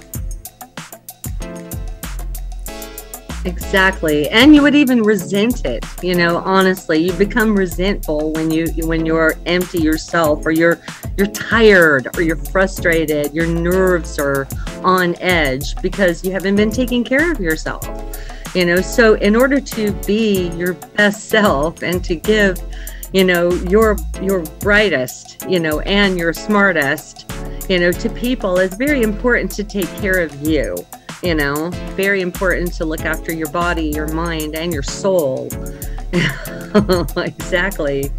Exactly. 3.47 4.29
And 4.31 4.57
you 4.57 4.63
would 4.63 4.75
even 4.75 5.05
resent 5.05 5.65
it, 5.65 5.87
you 6.03 6.17
know, 6.17 6.39
honestly. 6.39 6.99
You 6.99 7.13
become 7.13 7.55
resentful 7.55 8.33
when 8.33 8.51
you 8.51 8.67
when 8.89 9.07
you're 9.07 9.35
empty 9.47 9.79
yourself 9.79 10.45
or 10.45 10.51
you're 10.51 10.81
you're 11.17 11.29
tired 11.29 12.09
or 12.17 12.23
you're 12.23 12.35
frustrated, 12.37 13.33
your 13.33 13.47
nerves 13.47 14.19
are 14.19 14.49
on 14.83 15.15
edge 15.21 15.81
because 15.81 16.25
you 16.25 16.33
haven't 16.33 16.57
been 16.57 16.73
taking 16.73 17.05
care 17.05 17.31
of 17.31 17.39
yourself. 17.39 17.87
You 18.53 18.67
know, 18.67 18.81
so 18.81 19.15
in 19.15 19.37
order 19.37 19.61
to 19.61 19.93
be 20.07 20.49
your 20.57 20.73
best 20.97 21.29
self 21.29 21.85
and 21.85 22.03
to 22.05 22.17
give, 22.17 22.61
you 23.13 23.23
know, 23.23 23.53
your 23.71 23.97
your 24.21 24.43
brightest, 24.59 25.47
you 25.49 25.61
know, 25.61 25.79
and 25.81 26.19
your 26.19 26.33
smartest, 26.33 27.33
you 27.69 27.79
know, 27.79 27.93
to 27.93 28.11
people, 28.11 28.59
it's 28.59 28.75
very 28.77 29.03
important 29.03 29.53
to 29.53 29.63
take 29.63 29.89
care 29.99 30.19
of 30.19 30.35
you 30.43 30.75
you 31.23 31.35
know 31.35 31.71
very 31.95 32.21
important 32.21 32.73
to 32.73 32.85
look 32.85 33.01
after 33.01 33.33
your 33.33 33.51
body 33.51 33.87
your 33.87 34.09
mind 34.09 34.55
and 34.55 34.73
your 34.73 34.83
soul 34.83 35.49
exactly 37.17 38.11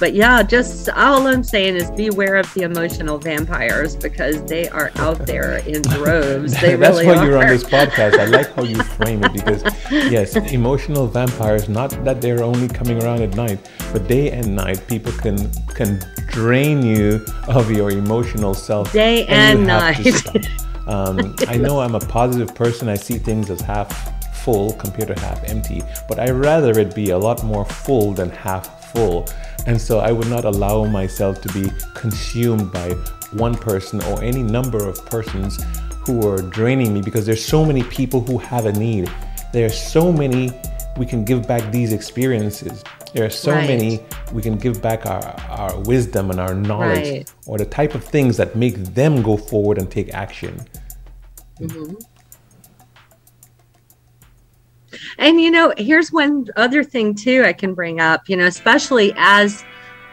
but 0.00 0.14
yeah, 0.14 0.42
just 0.42 0.88
all 0.88 1.26
I'm 1.26 1.44
saying 1.44 1.76
is 1.76 1.90
beware 1.90 2.36
of 2.36 2.52
the 2.54 2.62
emotional 2.62 3.18
vampires 3.18 3.94
because 3.94 4.42
they 4.46 4.66
are 4.70 4.90
out 4.96 5.26
there 5.26 5.58
in 5.68 5.82
droves. 5.82 6.58
They 6.58 6.74
That's 6.74 6.96
really 6.96 7.06
why 7.06 7.16
are. 7.16 7.26
you're 7.26 7.38
on 7.38 7.48
this 7.48 7.64
podcast. 7.64 8.18
I 8.18 8.24
like 8.24 8.50
how 8.54 8.64
you 8.64 8.82
frame 8.96 9.22
it 9.22 9.34
because, 9.34 9.62
yes, 9.90 10.34
emotional 10.36 11.06
vampires. 11.06 11.68
Not 11.68 11.90
that 12.04 12.22
they're 12.22 12.42
only 12.42 12.66
coming 12.66 13.02
around 13.02 13.20
at 13.20 13.36
night, 13.36 13.70
but 13.92 14.08
day 14.08 14.30
and 14.30 14.56
night, 14.56 14.82
people 14.88 15.12
can 15.12 15.52
can 15.74 16.00
drain 16.28 16.82
you 16.82 17.24
of 17.46 17.70
your 17.70 17.90
emotional 17.90 18.54
self. 18.54 18.90
Day 18.92 19.26
and 19.26 19.66
night. 19.66 20.16
Um, 20.90 21.36
I 21.46 21.56
know 21.56 21.80
I'm 21.80 21.94
a 21.94 22.00
positive 22.00 22.54
person. 22.54 22.88
I 22.88 22.96
see 22.96 23.16
things 23.18 23.48
as 23.48 23.60
half 23.60 23.88
full 24.44 24.72
compared 24.74 25.08
to 25.14 25.20
half 25.20 25.42
empty, 25.44 25.82
but 26.08 26.18
I 26.18 26.30
rather 26.30 26.78
it 26.78 26.94
be 26.94 27.10
a 27.10 27.18
lot 27.18 27.44
more 27.44 27.64
full 27.64 28.12
than 28.12 28.30
half 28.30 28.90
full. 28.92 29.26
And 29.66 29.80
so 29.80 30.00
I 30.00 30.10
would 30.10 30.28
not 30.28 30.44
allow 30.44 30.84
myself 30.86 31.40
to 31.42 31.48
be 31.52 31.70
consumed 31.94 32.72
by 32.72 32.90
one 33.32 33.54
person 33.54 34.02
or 34.04 34.22
any 34.22 34.42
number 34.42 34.88
of 34.88 35.04
persons 35.06 35.62
who 36.06 36.26
are 36.28 36.38
draining 36.42 36.92
me 36.94 37.02
because 37.02 37.24
there's 37.26 37.44
so 37.44 37.64
many 37.64 37.82
people 37.84 38.20
who 38.22 38.38
have 38.38 38.66
a 38.66 38.72
need. 38.72 39.10
There 39.52 39.66
are 39.66 39.76
so 39.94 40.10
many 40.12 40.50
we 40.96 41.06
can 41.06 41.24
give 41.24 41.46
back 41.46 41.70
these 41.70 41.92
experiences. 41.92 42.82
There 43.12 43.24
are 43.24 43.30
so 43.30 43.52
Right. 43.52 43.68
many 43.68 44.00
we 44.32 44.40
can 44.42 44.56
give 44.56 44.80
back 44.80 45.06
our, 45.06 45.22
our 45.50 45.78
wisdom 45.80 46.30
and 46.30 46.40
our 46.40 46.54
knowledge 46.54 47.08
Right. 47.10 47.32
or 47.46 47.58
the 47.58 47.64
type 47.64 47.94
of 47.94 48.02
things 48.04 48.36
that 48.38 48.56
make 48.56 48.76
them 48.94 49.22
go 49.22 49.36
forward 49.36 49.78
and 49.78 49.90
take 49.90 50.12
action. 50.14 50.60
And 55.18 55.40
you 55.40 55.50
know, 55.50 55.72
here's 55.76 56.10
one 56.12 56.46
other 56.56 56.82
thing 56.82 57.14
too 57.14 57.44
I 57.44 57.52
can 57.52 57.74
bring 57.74 58.00
up, 58.00 58.28
you 58.28 58.36
know, 58.36 58.46
especially 58.46 59.12
as 59.16 59.64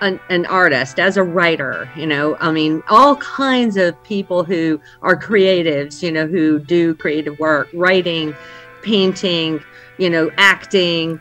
an, 0.01 0.19
an 0.29 0.45
artist, 0.45 0.99
as 0.99 1.17
a 1.17 1.23
writer, 1.23 1.89
you 1.95 2.05
know, 2.05 2.35
I 2.39 2.51
mean, 2.51 2.83
all 2.89 3.15
kinds 3.17 3.77
of 3.77 4.01
people 4.03 4.43
who 4.43 4.79
are 5.01 5.15
creatives, 5.15 6.03
you 6.03 6.11
know, 6.11 6.27
who 6.27 6.59
do 6.59 6.93
creative 6.95 7.39
work, 7.39 7.69
writing, 7.73 8.35
painting, 8.83 9.63
you 9.97 10.09
know, 10.09 10.29
acting, 10.37 11.19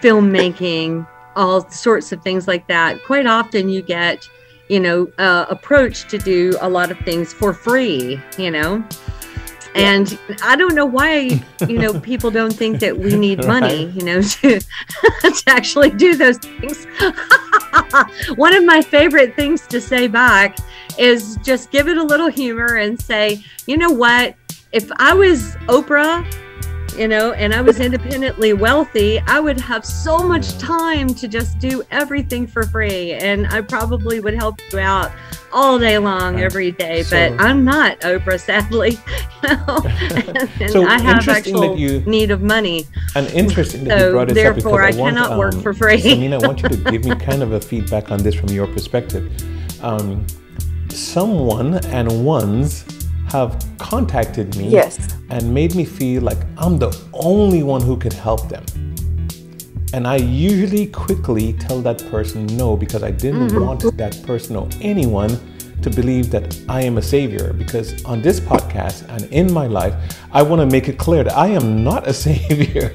filmmaking, 0.00 1.06
all 1.36 1.68
sorts 1.70 2.12
of 2.12 2.22
things 2.22 2.48
like 2.48 2.66
that. 2.68 3.02
Quite 3.04 3.26
often 3.26 3.68
you 3.68 3.82
get, 3.82 4.28
you 4.68 4.80
know, 4.80 5.06
uh, 5.18 5.46
approached 5.48 6.08
to 6.10 6.18
do 6.18 6.56
a 6.60 6.68
lot 6.68 6.90
of 6.90 6.98
things 7.00 7.32
for 7.32 7.52
free, 7.52 8.20
you 8.38 8.50
know. 8.50 8.84
And 9.76 10.18
I 10.42 10.56
don't 10.56 10.74
know 10.74 10.86
why, 10.86 11.40
you 11.68 11.78
know, 11.78 12.00
people 12.00 12.30
don't 12.30 12.52
think 12.52 12.80
that 12.80 12.96
we 12.96 13.14
need 13.16 13.46
money, 13.46 13.90
you 13.90 14.02
know, 14.02 14.22
to, 14.22 14.58
to 14.60 15.42
actually 15.46 15.90
do 15.90 16.16
those 16.16 16.38
things. 16.38 16.86
One 18.36 18.54
of 18.54 18.64
my 18.64 18.80
favorite 18.80 19.36
things 19.36 19.66
to 19.68 19.80
say 19.80 20.08
back 20.08 20.56
is 20.98 21.36
just 21.42 21.70
give 21.70 21.88
it 21.88 21.98
a 21.98 22.02
little 22.02 22.28
humor 22.28 22.76
and 22.76 23.00
say, 23.00 23.44
you 23.66 23.76
know 23.76 23.90
what? 23.90 24.34
If 24.72 24.90
I 24.96 25.12
was 25.12 25.56
Oprah, 25.68 26.24
you 26.98 27.08
know, 27.08 27.32
and 27.32 27.52
I 27.54 27.60
was 27.60 27.80
independently 27.80 28.52
wealthy, 28.52 29.20
I 29.26 29.40
would 29.40 29.60
have 29.60 29.84
so 29.84 30.18
much 30.18 30.56
time 30.58 31.08
to 31.14 31.28
just 31.28 31.58
do 31.58 31.82
everything 31.90 32.46
for 32.46 32.62
free. 32.64 33.12
And 33.12 33.46
I 33.48 33.60
probably 33.60 34.20
would 34.20 34.34
help 34.34 34.60
you 34.72 34.78
out 34.78 35.12
all 35.52 35.78
day 35.78 35.98
long, 35.98 36.34
Right. 36.34 36.44
every 36.44 36.70
day. 36.72 37.02
So- 37.02 37.30
but 37.30 37.40
I'm 37.44 37.64
not 37.64 38.00
Oprah, 38.00 38.38
sadly. 38.40 38.98
You 39.42 39.48
know? 39.48 39.76
and 40.60 40.70
So 40.70 40.84
I 40.86 40.98
have 41.00 41.18
interesting 41.18 41.54
that 41.54 41.62
actual 41.62 41.76
you- 41.78 42.00
need 42.06 42.30
of 42.30 42.42
money. 42.42 42.86
And 43.14 43.26
interesting 43.28 43.84
that 43.84 43.98
you 44.06 44.10
brought 44.12 44.28
this 44.28 44.34
therefore, 44.34 44.82
up 44.82 44.88
because 44.88 44.96
I 44.96 44.98
I, 44.98 45.02
want, 45.02 45.16
cannot 45.16 45.38
work 45.38 45.54
um, 45.54 45.60
for 45.62 45.72
free. 45.74 46.00
I 46.12 46.14
mean, 46.16 46.32
I 46.34 46.38
want 46.38 46.62
you 46.62 46.68
to 46.68 46.76
give 46.90 47.04
me 47.04 47.14
kind 47.16 47.42
of 47.42 47.52
a 47.52 47.60
feedback 47.60 48.10
on 48.10 48.22
this 48.22 48.34
from 48.34 48.48
your 48.50 48.66
perspective. 48.66 49.30
Um, 49.82 50.26
someone 50.90 51.74
and 51.86 52.24
ones 52.24 52.84
have 53.30 53.64
contacted 53.78 54.56
me 54.56 54.68
Yes. 54.68 55.15
And 55.30 55.52
made 55.52 55.74
me 55.74 55.84
feel 55.84 56.22
like 56.22 56.38
I'm 56.58 56.78
the 56.78 56.96
only 57.12 57.62
one 57.62 57.80
who 57.82 57.96
could 57.96 58.12
help 58.12 58.48
them. 58.48 58.64
And 59.92 60.06
I 60.06 60.16
usually 60.16 60.86
quickly 60.86 61.52
tell 61.54 61.80
that 61.82 61.98
person 62.10 62.46
no 62.56 62.76
because 62.76 63.02
I 63.02 63.10
didn't 63.10 63.48
Mm-hmm. 63.48 63.64
want 63.66 63.96
that 63.96 64.22
person 64.24 64.56
or 64.56 64.68
anyone 64.80 65.38
to 65.82 65.90
believe 65.90 66.30
that 66.30 66.58
I 66.68 66.82
am 66.82 66.98
a 66.98 67.02
savior. 67.02 67.52
Because 67.52 68.04
on 68.04 68.20
this 68.22 68.40
podcast 68.40 69.08
and 69.08 69.24
in 69.32 69.52
my 69.52 69.66
life, 69.66 69.94
I 70.32 70.42
want 70.42 70.60
to 70.60 70.66
make 70.66 70.88
it 70.88 70.98
clear 70.98 71.22
that 71.24 71.36
I 71.36 71.48
am 71.48 71.84
not 71.84 72.06
a 72.06 72.12
savior. 72.26 72.94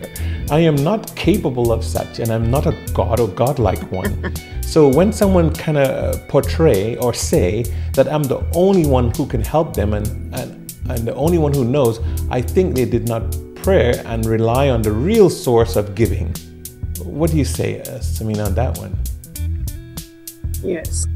I 0.50 0.60
am 0.60 0.76
not 0.76 1.16
capable 1.16 1.72
of 1.72 1.84
such, 1.84 2.20
and 2.20 2.30
I'm 2.32 2.52
not 2.52 2.66
a 2.68 2.76
god 2.94 3.20
or 3.20 3.30
godlike 3.30 3.82
one. 3.92 4.34
so 4.62 4.88
when 4.90 5.14
someone 5.14 5.54
kind 5.54 5.78
of 5.78 6.28
portray 6.28 6.98
or 6.98 7.14
say 7.14 7.64
that 7.94 8.12
I'm 8.12 8.24
the 8.24 8.44
only 8.54 8.86
one 8.86 9.12
who 9.16 9.26
can 9.26 9.42
help 9.42 9.74
them 9.74 9.94
and, 9.94 10.08
and, 10.36 10.61
and 10.96 11.08
the 11.08 11.16
only 11.16 11.38
one 11.38 11.54
who 11.54 11.66
knows, 11.66 12.00
I 12.30 12.42
think 12.42 12.76
they 12.76 12.86
did 12.86 13.08
not 13.08 13.24
pray 13.56 13.94
and 14.06 14.26
rely 14.26 14.70
on 14.70 14.82
the 14.82 14.92
real 14.92 15.30
source 15.30 15.76
of 15.76 15.96
giving. 15.96 16.34
What 17.04 17.32
do 17.32 17.38
you 17.38 17.46
say, 17.46 17.82
uh, 17.82 18.00
Samina, 18.00 18.48
on 18.48 18.56
that 18.56 18.78
one? 18.78 18.98
Yes. 20.64 21.08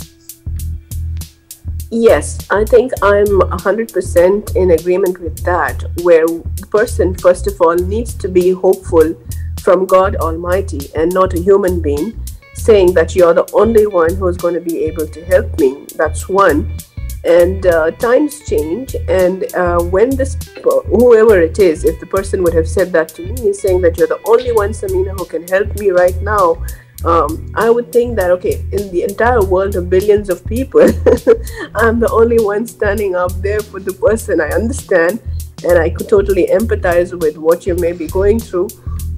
Yes, 1.91 2.39
I 2.50 2.65
think 2.65 2.91
I'm 3.01 3.27
100% 3.27 4.55
in 4.55 4.72
agreement 4.72 5.20
with 5.20 5.44
that, 5.46 5.84
where 6.01 6.25
the 6.25 6.67
person, 6.70 7.15
first 7.15 7.48
of 7.48 7.62
all, 7.62 7.75
needs 7.75 8.13
to 8.15 8.27
be 8.27 8.51
hopeful 8.51 9.15
from 9.62 9.86
God 9.86 10.15
Almighty 10.17 10.89
and 10.96 11.13
not 11.13 11.34
a 11.34 11.39
human 11.39 11.82
being 11.82 12.20
saying 12.53 12.94
that 12.94 13.15
you're 13.15 13.34
the 13.34 13.48
only 13.53 13.86
one 13.86 14.15
who's 14.15 14.38
going 14.38 14.53
to 14.55 14.62
be 14.62 14.84
able 14.86 15.08
to 15.08 15.24
help 15.25 15.60
me. 15.60 15.86
That's 15.96 16.27
one. 16.27 16.77
And 17.25 17.65
uh, 17.65 17.89
times 17.91 18.39
change, 18.48 18.96
and 19.10 19.51
uh, 19.55 19.79
when 19.82 20.15
this, 20.15 20.38
whoever 20.63 21.41
it 21.41 21.58
is, 21.58 21.84
if 21.84 22.00
the 22.00 22.05
person 22.05 22.44
would 22.44 22.53
have 22.53 22.67
said 22.67 22.91
that 22.94 23.10
to 23.17 23.24
me, 23.24 23.51
saying 23.51 23.82
that 23.82 23.98
you're 23.98 24.08
the 24.08 24.22
only 24.25 24.51
one, 24.51 24.70
Samina, 24.72 25.17
who 25.17 25.25
can 25.25 25.48
help 25.48 25.75
me 25.79 25.89
right 25.89 26.15
now, 26.22 26.63
um, 27.03 27.51
I 27.55 27.70
would 27.70 27.91
think 27.91 28.15
that 28.17 28.32
okay, 28.32 28.63
in 28.72 28.91
the 28.91 29.03
entire 29.03 29.44
world 29.44 29.75
of 29.75 29.89
billions 29.89 30.29
of 30.29 30.46
people, 30.46 30.82
I'm 31.75 32.00
the 32.00 32.10
only 32.12 32.39
one 32.39 32.65
standing 32.67 33.15
up 33.15 33.32
there 33.41 33.60
for 33.60 33.79
the 33.79 33.94
person. 33.94 34.39
I 34.39 34.50
understand, 34.50 35.20
and 35.63 35.77
I 35.77 35.89
could 35.89 36.08
totally 36.08 36.48
empathize 36.48 37.20
with 37.20 37.38
what 37.38 37.65
you 37.65 37.75
may 37.75 37.91
be 37.91 38.08
going 38.08 38.39
through. 38.39 38.70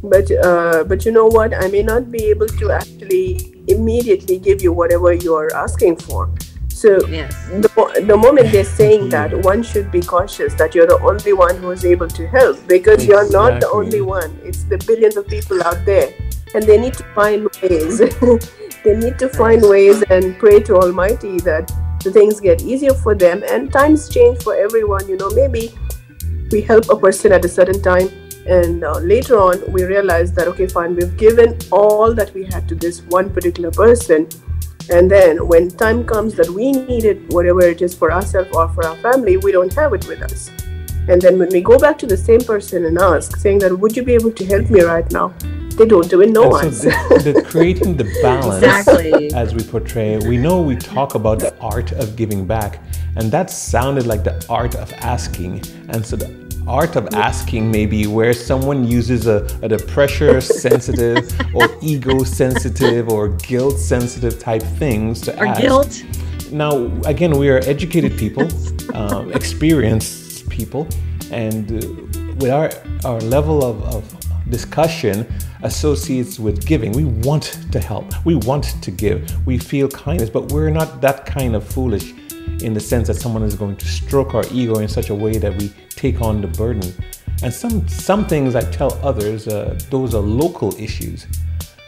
But 0.03 0.31
uh, 0.31 0.83
but 0.83 1.05
you 1.05 1.11
know 1.11 1.27
what? 1.27 1.53
I 1.53 1.67
may 1.67 1.83
not 1.83 2.11
be 2.11 2.25
able 2.25 2.47
to 2.47 2.71
actually 2.71 3.53
immediately 3.67 4.39
give 4.39 4.61
you 4.61 4.71
whatever 4.71 5.13
you 5.13 5.35
are 5.35 5.53
asking 5.53 5.97
for. 5.97 6.29
So 6.77 6.89
Yes. 7.07 7.33
the, 7.49 8.03
the 8.05 8.15
moment 8.15 8.51
they're 8.51 8.63
saying 8.63 9.09
that, 9.09 9.33
one 9.43 9.63
should 9.63 9.89
be 9.91 10.01
cautious 10.01 10.53
that 10.55 10.75
you're 10.75 10.85
the 10.85 10.99
only 10.99 11.33
one 11.33 11.57
who 11.57 11.71
is 11.71 11.83
able 11.83 12.07
to 12.07 12.27
help 12.27 12.59
because 12.67 13.03
you're 13.03 13.29
not 13.31 13.59
the 13.61 13.69
only 13.69 14.01
one. 14.01 14.39
It's 14.43 14.63
the 14.63 14.77
billions 14.85 15.17
of 15.17 15.27
people 15.27 15.63
out 15.63 15.83
there, 15.85 16.13
and 16.53 16.63
they 16.63 16.77
need 16.79 16.93
to 17.01 17.03
find 17.15 17.49
ways. 17.63 17.97
they 18.83 18.95
need 18.95 19.17
to 19.17 19.27
find 19.27 19.63
ways 19.63 20.03
and 20.11 20.37
pray 20.37 20.59
to 20.69 20.75
Almighty 20.75 21.39
that 21.49 21.73
the 22.03 22.11
things 22.11 22.39
get 22.39 22.61
easier 22.61 22.93
for 22.93 23.15
them 23.15 23.43
and 23.49 23.73
times 23.73 24.07
change 24.07 24.43
for 24.43 24.55
everyone. 24.55 25.09
You 25.09 25.17
know, 25.17 25.31
maybe 25.31 25.73
we 26.51 26.61
help 26.61 26.89
a 26.89 26.95
person 26.95 27.31
at 27.31 27.43
a 27.43 27.49
certain 27.49 27.81
time 27.81 28.09
and 28.45 28.83
uh, 28.83 28.99
later 28.99 29.37
on 29.37 29.59
we 29.73 29.83
realize 29.83 30.31
that 30.31 30.47
okay 30.47 30.67
fine 30.67 30.95
we've 30.95 31.17
given 31.17 31.57
all 31.69 32.13
that 32.13 32.33
we 32.33 32.45
had 32.45 32.65
to 32.69 32.75
this 32.75 33.01
one 33.15 33.29
particular 33.29 33.69
person 33.71 34.25
and 34.89 35.11
then 35.11 35.47
when 35.47 35.69
time 35.69 36.03
comes 36.05 36.33
that 36.35 36.49
we 36.49 36.71
need 36.71 37.05
it 37.05 37.19
whatever 37.33 37.61
it 37.61 37.81
is 37.81 37.93
for 37.93 38.11
ourselves 38.11 38.49
or 38.53 38.67
for 38.69 38.85
our 38.85 38.95
family 38.97 39.37
we 39.37 39.51
don't 39.51 39.73
have 39.73 39.93
it 39.93 40.07
with 40.07 40.21
us 40.21 40.49
and 41.09 41.21
then 41.21 41.39
when 41.39 41.49
we 41.49 41.61
go 41.61 41.77
back 41.77 41.97
to 41.97 42.05
the 42.05 42.17
same 42.17 42.41
person 42.41 42.85
and 42.85 42.97
ask 42.97 43.35
saying 43.37 43.59
that 43.59 43.77
would 43.77 43.95
you 43.95 44.03
be 44.03 44.13
able 44.13 44.31
to 44.31 44.45
help 44.45 44.69
me 44.69 44.81
right 44.81 45.11
now 45.11 45.33
they 45.77 45.85
don't 45.85 46.11
even 46.11 46.33
know 46.33 46.55
And 46.55 46.67
us 46.69 46.81
so 46.81 46.89
the, 46.89 47.33
the 47.33 47.41
creating 47.45 47.97
the 47.97 48.05
balance 48.23 48.63
Exactly. 48.63 49.31
as 49.33 49.53
we 49.53 49.63
portray, 49.63 50.17
we 50.17 50.35
know 50.35 50.59
we 50.59 50.75
talk 50.75 51.13
about 51.13 51.37
the 51.37 51.55
art 51.59 51.91
of 51.91 52.15
giving 52.15 52.47
back, 52.47 52.81
and 53.15 53.31
that 53.31 53.51
sounded 53.51 54.07
like 54.07 54.23
the 54.23 54.43
art 54.49 54.73
of 54.73 54.91
asking. 54.93 55.61
And 55.89 56.03
so 56.03 56.15
the 56.15 56.46
art 56.67 56.95
of 56.95 57.07
asking 57.13 57.71
maybe 57.71 58.07
where 58.07 58.33
someone 58.33 58.85
uses 58.85 59.27
a, 59.27 59.45
a 59.61 59.67
the 59.69 59.77
pressure 59.87 60.41
sensitive 60.41 61.31
or 61.55 61.69
ego 61.81 62.23
sensitive 62.23 63.09
or 63.09 63.29
guilt 63.29 63.77
sensitive 63.77 64.39
type 64.39 64.61
things 64.61 65.21
to 65.21 65.39
Or 65.39 65.47
ask. 65.47 65.61
guilt. 65.61 66.03
Now, 66.51 66.71
again, 67.05 67.37
we 67.37 67.49
are 67.49 67.59
educated 67.59 68.17
people, 68.17 68.47
um, 68.93 69.31
experienced 69.33 70.49
people, 70.49 70.87
and 71.31 71.71
uh, 71.71 72.33
with 72.35 72.51
our, 72.51 72.69
our 73.03 73.19
level 73.21 73.63
of, 73.65 73.81
of 73.83 74.49
discussion 74.49 75.25
associates 75.63 76.39
with 76.39 76.65
giving, 76.65 76.91
we 76.93 77.03
want 77.03 77.59
to 77.71 77.79
help, 77.79 78.13
we 78.25 78.35
want 78.35 78.63
to 78.81 78.91
give, 78.91 79.45
we 79.45 79.57
feel 79.57 79.89
kindness, 79.89 80.29
but 80.29 80.51
we're 80.51 80.69
not 80.69 81.01
that 81.01 81.25
kind 81.25 81.55
of 81.55 81.67
foolish 81.67 82.13
in 82.61 82.73
the 82.73 82.79
sense 82.79 83.07
that 83.07 83.15
someone 83.15 83.43
is 83.43 83.55
going 83.55 83.75
to 83.75 83.85
stroke 83.85 84.33
our 84.33 84.43
ego 84.51 84.79
in 84.79 84.87
such 84.87 85.09
a 85.09 85.15
way 85.15 85.37
that 85.37 85.53
we 85.57 85.71
take 85.97 86.21
on 86.21 86.41
the 86.41 86.47
burden. 86.47 86.93
And 87.43 87.53
some 87.53 87.87
some 87.87 88.25
things 88.25 88.55
I 88.55 88.61
tell 88.71 88.93
others, 89.03 89.47
uh, 89.47 89.77
those 89.89 90.15
are 90.15 90.21
local 90.21 90.73
issues 90.79 91.27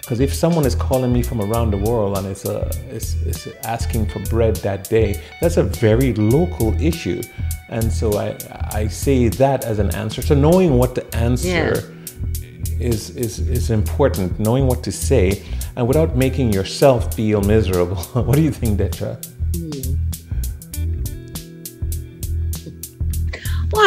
Because 0.10 0.22
if 0.22 0.34
someone 0.34 0.66
is 0.66 0.74
calling 0.74 1.14
me 1.14 1.22
from 1.22 1.40
around 1.40 1.70
the 1.70 1.78
world 1.78 2.18
and 2.18 2.26
it's, 2.26 2.44
a, 2.46 2.68
it's, 2.90 3.14
it's 3.28 3.48
asking 3.64 4.08
for 4.10 4.20
bread 4.22 4.56
that 4.58 4.90
day, 4.90 5.22
that's 5.40 5.58
a 5.58 5.64
very 5.64 6.14
local 6.16 6.74
issue. 6.82 7.22
And 7.70 7.94
so 7.94 8.18
I, 8.18 8.36
I 8.72 8.88
say 8.88 9.28
that 9.28 9.66
as 9.66 9.78
an 9.78 9.94
answer. 9.94 10.24
So 10.24 10.34
knowing 10.34 10.80
what 10.80 10.96
to 10.96 11.16
answer 11.16 11.48
yeah. 11.48 12.80
is, 12.80 13.12
is, 13.16 13.38
is 13.38 13.70
important, 13.70 14.40
knowing 14.40 14.66
what 14.66 14.84
to 14.86 14.92
say, 14.92 15.44
and 15.76 15.88
without 15.88 16.16
making 16.16 16.54
yourself 16.54 17.14
feel 17.14 17.42
miserable. 17.42 17.98
what 18.14 18.36
do 18.36 18.42
you 18.42 18.52
think, 18.52 18.80
Dedra? 18.80 19.22
Mm. 19.52 19.89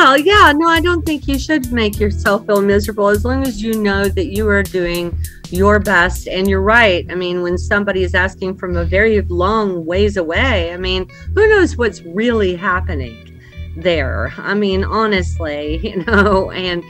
Well, 0.03 0.19
yeah, 0.19 0.53
no, 0.53 0.67
I 0.67 0.81
don't 0.81 1.07
think 1.07 1.29
you 1.29 1.39
should 1.39 1.71
make 1.71 2.01
yourself 2.01 2.45
feel 2.47 2.61
miserable 2.61 3.07
as 3.07 3.25
long 3.25 3.47
as 3.47 3.63
you 3.63 3.81
know 3.81 4.09
that 4.09 4.33
you 4.33 4.49
are 4.49 4.65
doing 4.65 5.17
your 5.51 5.79
best. 5.79 6.27
And 6.27 6.49
you're 6.49 6.61
right. 6.61 7.07
I 7.09 7.15
mean, 7.15 7.41
when 7.41 7.57
somebody 7.57 8.03
is 8.03 8.13
asking 8.13 8.57
from 8.57 8.77
a 8.77 8.85
very 8.85 9.21
long 9.21 9.87
ways 9.87 10.17
away, 10.17 10.73
I 10.73 10.77
mean, 10.77 11.09
who 11.37 11.49
knows 11.49 11.77
what's 11.77 12.03
really 12.03 12.57
happening 12.57 13.41
there? 13.77 14.35
I 14.39 14.55
mean, 14.55 14.83
honestly, 14.83 15.77
you 15.85 16.03
know, 16.05 16.51
and 16.51 16.83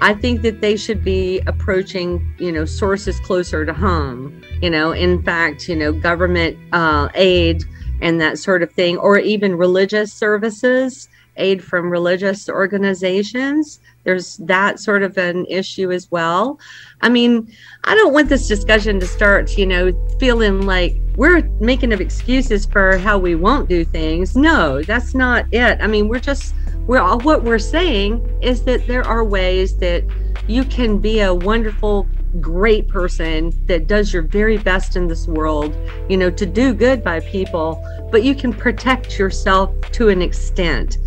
I 0.00 0.14
think 0.14 0.42
that 0.42 0.60
they 0.60 0.76
should 0.76 1.02
be 1.02 1.40
approaching, 1.48 2.32
you 2.38 2.52
know, 2.52 2.64
sources 2.64 3.18
closer 3.18 3.66
to 3.66 3.72
home. 3.72 4.40
You 4.62 4.70
know, 4.70 4.92
in 4.92 5.20
fact, 5.24 5.68
you 5.68 5.74
know, 5.74 5.92
government 5.92 6.56
uh, 6.72 7.08
aid 7.16 7.64
and 8.00 8.20
that 8.20 8.38
sort 8.38 8.62
of 8.62 8.72
thing, 8.72 8.98
or 8.98 9.18
even 9.18 9.56
religious 9.56 10.12
services 10.12 11.08
aid 11.36 11.62
from 11.62 11.90
religious 11.90 12.48
organizations. 12.48 13.80
There's 14.04 14.36
that 14.38 14.80
sort 14.80 15.02
of 15.02 15.16
an 15.16 15.46
issue 15.46 15.92
as 15.92 16.10
well. 16.10 16.58
I 17.00 17.08
mean, 17.08 17.52
I 17.84 17.94
don't 17.94 18.12
want 18.12 18.28
this 18.28 18.48
discussion 18.48 19.00
to 19.00 19.06
start, 19.06 19.56
you 19.56 19.66
know, 19.66 19.92
feeling 20.18 20.62
like 20.62 20.96
we're 21.16 21.42
making 21.60 21.92
up 21.92 22.00
excuses 22.00 22.66
for 22.66 22.98
how 22.98 23.18
we 23.18 23.34
won't 23.34 23.68
do 23.68 23.84
things. 23.84 24.36
No, 24.36 24.82
that's 24.82 25.14
not 25.14 25.46
it. 25.52 25.78
I 25.80 25.86
mean, 25.86 26.08
we're 26.08 26.20
just 26.20 26.54
we're 26.86 27.00
all 27.00 27.20
what 27.20 27.44
we're 27.44 27.60
saying 27.60 28.20
is 28.42 28.64
that 28.64 28.86
there 28.86 29.04
are 29.04 29.24
ways 29.24 29.76
that 29.78 30.04
you 30.48 30.64
can 30.64 30.98
be 30.98 31.20
a 31.20 31.32
wonderful 31.32 32.08
great 32.40 32.88
person 32.88 33.52
that 33.66 33.86
does 33.86 34.12
your 34.12 34.22
very 34.22 34.58
best 34.58 34.96
in 34.96 35.06
this 35.06 35.28
world, 35.28 35.76
you 36.08 36.16
know, 36.16 36.30
to 36.30 36.46
do 36.46 36.72
good 36.72 37.04
by 37.04 37.20
people, 37.20 37.84
but 38.10 38.24
you 38.24 38.34
can 38.34 38.52
protect 38.52 39.18
yourself 39.18 39.70
to 39.92 40.08
an 40.08 40.22
extent 40.22 40.98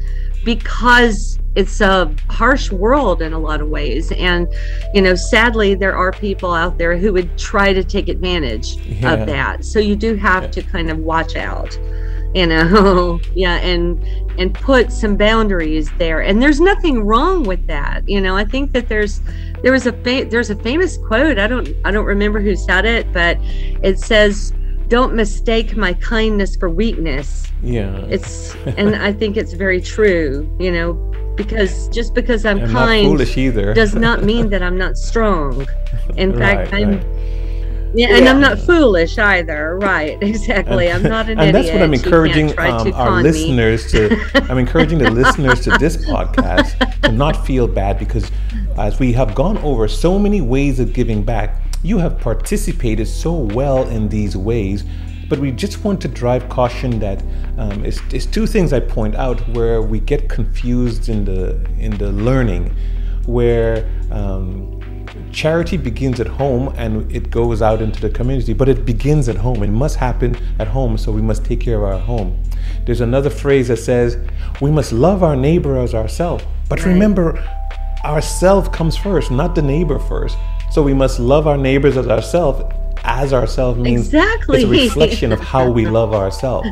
because 0.45 1.39
it's 1.55 1.81
a 1.81 2.13
harsh 2.29 2.71
world 2.71 3.21
in 3.21 3.33
a 3.33 3.39
lot 3.39 3.61
of 3.61 3.69
ways. 3.69 4.11
And 4.13 4.47
you 4.93 5.01
know 5.01 5.15
sadly 5.15 5.75
there 5.75 5.97
are 5.97 6.11
people 6.11 6.53
out 6.53 6.77
there 6.77 6.97
who 6.97 7.11
would 7.13 7.37
try 7.37 7.73
to 7.73 7.83
take 7.83 8.07
advantage 8.07 8.77
yeah. 8.77 9.13
of 9.13 9.25
that. 9.27 9.65
So 9.65 9.79
you 9.79 9.95
do 9.95 10.15
have 10.15 10.51
to 10.51 10.61
kind 10.61 10.89
of 10.89 10.99
watch 10.99 11.35
out 11.35 11.77
you 12.33 12.45
know? 12.45 13.19
Yeah 13.33 13.55
and 13.55 14.03
and 14.37 14.53
put 14.53 14.91
some 14.91 15.15
boundaries 15.15 15.89
there. 15.97 16.21
And 16.21 16.41
there's 16.41 16.59
nothing 16.59 17.03
wrong 17.03 17.43
with 17.43 17.65
that 17.67 18.07
you 18.07 18.21
know? 18.21 18.35
I 18.37 18.45
think 18.45 18.71
that 18.73 18.87
there's 18.87 19.21
there 19.65 19.71
was 19.71 19.87
a 19.87 19.93
fa- 19.93 20.27
there's 20.29 20.51
a 20.51 20.55
famous 20.55 20.97
quote 20.97 21.39
i 21.39 21.47
don't 21.47 21.67
i 21.85 21.89
don't 21.89 22.05
remember 22.05 22.39
who 22.39 22.55
said 22.55 22.85
it 22.85 23.11
but 23.11 23.35
it 23.41 23.97
says 23.97 24.53
don't 24.87 25.13
mistake 25.13 25.75
my 25.75 25.93
kindness 25.93 26.55
for 26.55 26.69
weakness. 26.69 27.47
Yeah. 27.61 27.97
It's 28.09 28.55
and 28.77 28.95
I 28.95 29.13
think 29.13 29.37
it's 29.37 29.53
very 29.53 29.81
true, 29.81 30.49
you 30.59 30.71
know, 30.71 30.93
because 31.35 31.89
just 31.89 32.13
because 32.13 32.45
I'm, 32.45 32.59
I'm 32.59 32.71
kind 32.71 33.05
foolish 33.07 33.37
either. 33.37 33.73
does 33.73 33.95
not 33.95 34.23
mean 34.23 34.49
that 34.49 34.61
I'm 34.61 34.77
not 34.77 34.97
strong. 34.97 35.67
In 36.17 36.33
fact, 36.37 36.71
right, 36.71 36.83
I'm 36.83 36.97
right. 36.99 37.35
Yeah, 37.95 38.09
and 38.09 38.25
yeah. 38.25 38.31
I'm 38.31 38.41
not 38.41 38.59
foolish 38.59 39.17
either. 39.17 39.77
Right, 39.79 40.17
exactly. 40.21 40.91
I'm 40.91 41.03
not 41.03 41.29
an 41.29 41.39
and 41.39 41.49
idiot. 41.49 41.53
that's 41.53 41.73
what 41.73 41.81
I'm 41.81 41.93
encouraging 41.93 42.49
um, 42.59 42.93
our 42.93 43.23
listeners 43.23 43.93
me. 43.93 44.09
to. 44.09 44.29
I'm 44.51 44.57
encouraging 44.57 44.97
the 44.97 45.09
listeners 45.09 45.61
to 45.61 45.71
this 45.77 45.95
podcast 46.05 47.01
to 47.03 47.11
not 47.13 47.45
feel 47.45 47.67
bad 47.67 47.97
because, 47.97 48.29
as 48.77 48.99
we 48.99 49.13
have 49.13 49.33
gone 49.33 49.57
over 49.59 49.87
so 49.87 50.19
many 50.19 50.41
ways 50.41 50.81
of 50.81 50.91
giving 50.91 51.23
back, 51.23 51.55
you 51.85 51.99
have 51.99 52.19
participated 52.19 53.07
so 53.07 53.33
well 53.33 53.87
in 53.87 54.09
these 54.09 54.35
ways, 54.35 54.83
but 55.29 55.39
we 55.39 55.51
just 55.51 55.83
want 55.83 56.01
to 56.01 56.07
drive 56.07 56.49
caution 56.49 56.99
that 56.99 57.21
um, 57.57 57.85
it's, 57.85 57.99
it's 58.11 58.25
two 58.25 58.47
things 58.47 58.73
I 58.73 58.79
point 58.79 59.15
out 59.15 59.47
where 59.49 59.81
we 59.81 59.99
get 59.99 60.29
confused 60.29 61.09
in 61.09 61.25
the 61.25 61.65
in 61.79 61.97
the 61.97 62.11
learning, 62.11 62.75
where 63.25 63.89
um, 64.11 64.81
charity 65.31 65.77
begins 65.77 66.19
at 66.19 66.27
home 66.27 66.73
and 66.77 67.11
it 67.11 67.29
goes 67.29 67.61
out 67.61 67.81
into 67.81 68.01
the 68.01 68.09
community, 68.09 68.53
but 68.53 68.69
it 68.69 68.85
begins 68.85 69.29
at 69.29 69.35
home. 69.35 69.63
It 69.63 69.69
must 69.69 69.97
happen 69.97 70.35
at 70.59 70.67
home, 70.67 70.97
so 70.97 71.11
we 71.11 71.21
must 71.21 71.45
take 71.45 71.59
care 71.59 71.77
of 71.77 71.83
our 71.83 71.99
home. 71.99 72.41
There's 72.85 73.01
another 73.01 73.29
phrase 73.29 73.67
that 73.67 73.77
says 73.77 74.17
we 74.61 74.71
must 74.71 74.91
love 74.91 75.23
our 75.23 75.35
neighbor 75.35 75.77
as 75.77 75.93
ourselves. 75.93 76.43
But 76.69 76.79
right. 76.79 76.93
remember, 76.93 77.37
ourself 78.03 78.71
comes 78.71 78.97
first, 78.97 79.31
not 79.31 79.55
the 79.55 79.61
neighbor 79.61 79.99
first. 79.99 80.37
So 80.75 80.83
we 80.83 80.93
must 80.93 81.21
love 81.21 81.47
our 81.47 81.57
neighbors 81.57 81.95
as 81.95 82.09
ourselves. 82.09 82.61
As 83.05 83.31
ourselves 83.31 83.79
means 83.79 84.07
exactly. 84.07 84.57
it's 84.57 84.65
a 84.65 84.67
reflection 84.67 85.31
of 85.31 85.39
how 85.39 85.71
we 85.71 85.85
love 85.85 86.13
ourselves. 86.23 86.67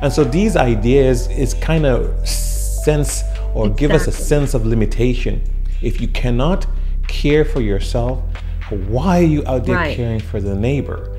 And 0.00 0.12
so 0.12 0.22
these 0.22 0.54
ideas 0.54 1.26
is 1.30 1.54
kind 1.54 1.84
of 1.84 2.16
sense 2.28 3.24
or 3.52 3.66
exactly. 3.66 3.88
give 3.88 3.90
us 3.90 4.06
a 4.06 4.12
sense 4.12 4.54
of 4.54 4.66
limitation. 4.66 5.42
If 5.82 6.00
you 6.00 6.06
cannot 6.06 6.64
care 7.08 7.44
for 7.44 7.60
yourself, 7.60 8.22
why 8.86 9.18
are 9.18 9.32
you 9.34 9.44
out 9.48 9.66
there 9.66 9.74
right. 9.74 9.96
caring 9.96 10.20
for 10.20 10.40
the 10.40 10.54
neighbor? 10.54 11.12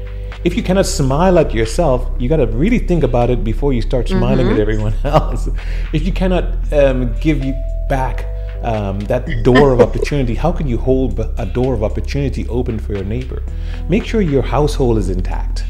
If 0.46 0.56
you 0.56 0.64
cannot 0.64 0.86
smile 0.86 1.38
at 1.38 1.54
yourself, 1.54 2.10
you 2.18 2.30
got 2.30 2.38
to 2.38 2.48
really 2.48 2.80
think 2.80 3.04
about 3.04 3.30
it 3.30 3.44
before 3.44 3.74
you 3.74 3.82
start 3.82 4.08
smiling 4.08 4.46
mm-hmm. 4.46 4.56
at 4.56 4.62
everyone 4.62 4.94
else. 5.04 5.50
If 5.92 6.06
you 6.06 6.14
cannot 6.14 6.46
um, 6.72 7.14
give 7.20 7.44
you 7.44 7.62
back 7.90 8.31
um, 8.64 9.00
that 9.02 9.44
door 9.44 9.74
of 9.74 9.82
opportunity, 9.82 10.36
how 10.36 10.52
can 10.52 10.68
you 10.68 10.78
hold 10.78 11.20
a 11.20 11.46
door 11.46 11.74
of 11.74 11.84
opportunity 11.84 12.48
open 12.48 12.80
for 12.80 12.94
your 12.94 13.04
neighbor? 13.04 13.44
Make 13.90 14.06
sure 14.06 14.22
your 14.22 14.42
household 14.42 14.98
is 14.98 15.10
intact. 15.10 15.66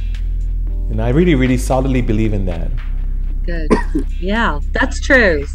And 0.89 1.01
I 1.01 1.10
really, 1.10 1.36
really 1.36 1.58
solidly 1.58 2.01
believe 2.01 2.34
in 2.34 2.45
that. 2.45 2.69
Good. 3.45 3.71
Yeah, 4.19 4.60
that's 4.73 4.99
true. 4.99 5.45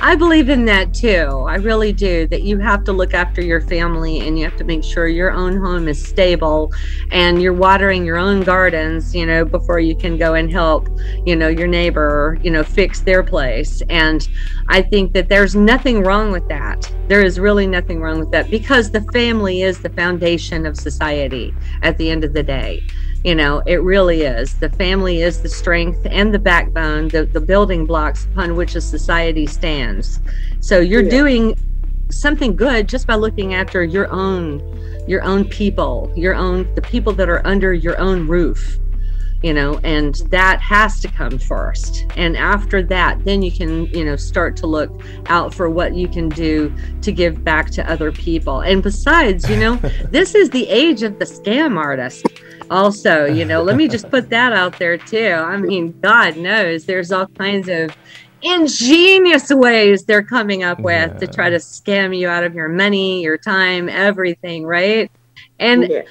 I 0.00 0.14
believe 0.14 0.48
in 0.48 0.64
that 0.66 0.94
too. 0.94 1.44
I 1.48 1.56
really 1.56 1.92
do. 1.92 2.28
That 2.28 2.42
you 2.42 2.58
have 2.58 2.84
to 2.84 2.92
look 2.92 3.14
after 3.14 3.42
your 3.42 3.60
family 3.60 4.20
and 4.20 4.38
you 4.38 4.44
have 4.44 4.56
to 4.58 4.64
make 4.64 4.84
sure 4.84 5.08
your 5.08 5.32
own 5.32 5.56
home 5.56 5.88
is 5.88 6.00
stable 6.00 6.72
and 7.10 7.42
you're 7.42 7.52
watering 7.52 8.04
your 8.04 8.16
own 8.16 8.42
gardens, 8.42 9.12
you 9.12 9.26
know, 9.26 9.44
before 9.44 9.80
you 9.80 9.96
can 9.96 10.16
go 10.16 10.34
and 10.34 10.52
help, 10.52 10.88
you 11.26 11.34
know, 11.34 11.48
your 11.48 11.66
neighbor, 11.66 12.38
you 12.42 12.50
know, 12.52 12.62
fix 12.62 13.00
their 13.00 13.24
place. 13.24 13.82
And 13.88 14.28
I 14.68 14.82
think 14.82 15.14
that 15.14 15.28
there's 15.28 15.56
nothing 15.56 16.04
wrong 16.04 16.30
with 16.30 16.46
that. 16.48 16.90
There 17.08 17.22
is 17.22 17.40
really 17.40 17.66
nothing 17.66 18.00
wrong 18.00 18.20
with 18.20 18.30
that 18.30 18.50
because 18.50 18.92
the 18.92 19.00
family 19.12 19.62
is 19.62 19.80
the 19.80 19.90
foundation 19.90 20.64
of 20.64 20.76
society 20.76 21.52
at 21.82 21.98
the 21.98 22.08
end 22.08 22.22
of 22.22 22.34
the 22.34 22.42
day. 22.44 22.86
You 23.24 23.34
know, 23.34 23.62
it 23.66 23.82
really 23.82 24.22
is. 24.22 24.54
The 24.54 24.70
family 24.70 25.22
is 25.22 25.42
the 25.42 25.48
strength 25.48 26.06
and 26.08 26.32
the 26.32 26.38
backbone, 26.38 27.08
the, 27.08 27.24
the 27.24 27.40
building 27.40 27.84
blocks 27.84 28.26
upon 28.26 28.54
which 28.54 28.76
a 28.76 28.80
society 28.80 29.46
stands. 29.46 30.20
So 30.60 30.78
you're 30.78 31.02
yeah. 31.02 31.10
doing 31.10 31.58
something 32.10 32.54
good 32.54 32.88
just 32.88 33.06
by 33.06 33.16
looking 33.16 33.54
after 33.54 33.82
your 33.82 34.10
own 34.12 34.62
your 35.06 35.22
own 35.22 35.44
people, 35.46 36.12
your 36.14 36.34
own 36.34 36.72
the 36.74 36.82
people 36.82 37.12
that 37.14 37.28
are 37.28 37.46
under 37.46 37.72
your 37.72 37.98
own 37.98 38.26
roof 38.28 38.78
you 39.42 39.54
know 39.54 39.78
and 39.84 40.16
that 40.30 40.60
has 40.60 41.00
to 41.00 41.08
come 41.08 41.38
first 41.38 42.06
and 42.16 42.36
after 42.36 42.82
that 42.82 43.24
then 43.24 43.40
you 43.40 43.52
can 43.52 43.86
you 43.86 44.04
know 44.04 44.16
start 44.16 44.56
to 44.56 44.66
look 44.66 44.90
out 45.26 45.54
for 45.54 45.70
what 45.70 45.94
you 45.94 46.08
can 46.08 46.28
do 46.28 46.72
to 47.00 47.12
give 47.12 47.44
back 47.44 47.70
to 47.70 47.88
other 47.90 48.10
people 48.10 48.60
and 48.60 48.82
besides 48.82 49.48
you 49.48 49.56
know 49.56 49.76
this 50.10 50.34
is 50.34 50.50
the 50.50 50.68
age 50.68 51.02
of 51.02 51.18
the 51.18 51.24
scam 51.24 51.76
artist 51.76 52.26
also 52.70 53.24
you 53.24 53.44
know 53.44 53.62
let 53.62 53.76
me 53.76 53.88
just 53.88 54.10
put 54.10 54.30
that 54.30 54.52
out 54.52 54.78
there 54.78 54.96
too. 54.98 55.32
I 55.32 55.56
mean 55.56 55.98
god 56.00 56.36
knows 56.36 56.84
there's 56.84 57.12
all 57.12 57.26
kinds 57.26 57.68
of 57.68 57.96
ingenious 58.42 59.50
ways 59.50 60.04
they're 60.04 60.22
coming 60.22 60.62
up 60.62 60.78
with 60.78 61.12
yeah. 61.12 61.18
to 61.18 61.26
try 61.26 61.50
to 61.50 61.56
scam 61.56 62.16
you 62.16 62.28
out 62.28 62.44
of 62.44 62.54
your 62.54 62.68
money 62.68 63.22
your 63.22 63.38
time 63.38 63.88
everything 63.88 64.64
right? 64.64 65.10
And 65.58 65.88
yeah 65.88 66.02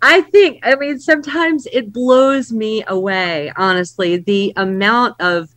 I 0.00 0.20
think, 0.20 0.60
I 0.62 0.76
mean, 0.76 1.00
sometimes 1.00 1.66
it 1.72 1.92
blows 1.92 2.52
me 2.52 2.84
away, 2.86 3.52
honestly, 3.56 4.18
the 4.18 4.52
amount 4.56 5.20
of 5.20 5.54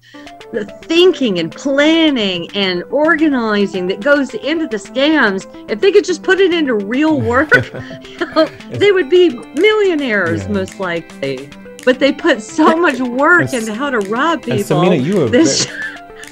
the 0.51 0.65
thinking 0.84 1.38
and 1.39 1.51
planning 1.51 2.49
and 2.56 2.84
organizing 2.86 3.88
that 3.88 4.01
goes 4.01 4.34
into 4.34 4.67
the 4.67 4.77
scams. 4.77 5.47
If 5.69 5.80
they 5.80 5.91
could 5.91 6.04
just 6.04 6.23
put 6.23 6.39
it 6.39 6.54
into 6.54 6.73
real 6.73 7.21
work, 7.30 7.54
you 7.54 8.17
know, 8.36 8.45
they 8.71 8.91
would 8.91 9.10
be 9.10 9.30
millionaires, 9.30 10.43
yeah. 10.43 10.51
most 10.51 10.80
likely. 10.80 11.49
But 11.86 11.99
they 11.99 12.12
put 12.12 12.41
so 12.41 12.75
much 12.75 12.99
work 12.99 13.54
into 13.54 13.73
how 13.73 13.89
to 13.89 13.99
rob 14.10 14.43
people. 14.43 14.60
Samina, 14.60 15.04
you 15.04 15.23
are 15.23 15.30
this, 15.30 15.67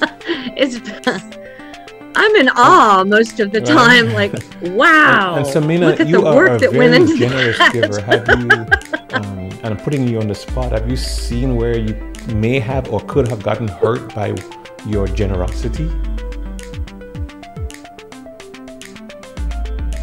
it's 0.56 0.78
I'm 2.14 2.34
in 2.36 2.48
awe 2.50 3.04
most 3.06 3.40
of 3.40 3.52
the 3.52 3.60
time. 3.60 4.12
Like, 4.12 4.32
wow! 4.62 5.36
And, 5.36 5.46
and 5.46 5.54
Samina, 5.54 5.80
look 5.80 6.00
at 6.00 6.08
you 6.08 6.20
the 6.20 6.26
are 6.26 6.34
work 6.34 6.50
a 6.50 6.58
that 6.58 6.72
very 6.72 6.90
went 6.90 6.94
into 6.94 7.16
generous 7.18 7.58
that. 7.58 7.72
giver. 7.74 8.00
Have 8.02 8.28
you? 8.28 8.48
Um, 9.16 9.50
and 9.62 9.66
I'm 9.66 9.76
putting 9.76 10.08
you 10.08 10.20
on 10.20 10.28
the 10.28 10.34
spot. 10.34 10.72
Have 10.72 10.88
you 10.88 10.96
seen 10.96 11.56
where 11.56 11.78
you 11.78 11.94
may 12.34 12.58
have 12.58 12.92
or 12.92 13.00
could 13.00 13.28
have 13.28 13.42
gotten 13.42 13.68
hurt 13.68 14.14
by 14.14 14.34
your 14.86 15.06
generosity? 15.06 15.90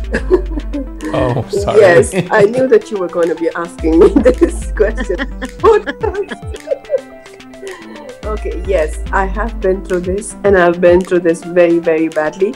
oh, 1.13 1.48
sorry. 1.50 1.82
Yes, 1.82 2.13
I 2.32 2.43
knew 2.43 2.67
that 2.67 2.89
you 2.89 2.98
were 2.98 3.10
going 3.10 3.30
to 3.30 3.36
be 3.36 3.50
asking 3.56 4.00
me 4.00 4.10
this 4.10 4.72
question. 4.72 5.17
Okay, 8.38 8.63
yes, 8.67 9.00
I 9.12 9.26
have 9.26 9.60
been 9.60 9.84
through 9.84 10.02
this, 10.02 10.36
and 10.43 10.58
I've 10.58 10.80
been 10.80 11.02
through 11.02 11.21
this 11.21 11.43
very, 11.43 11.80
very 11.80 12.08
badly. 12.08 12.54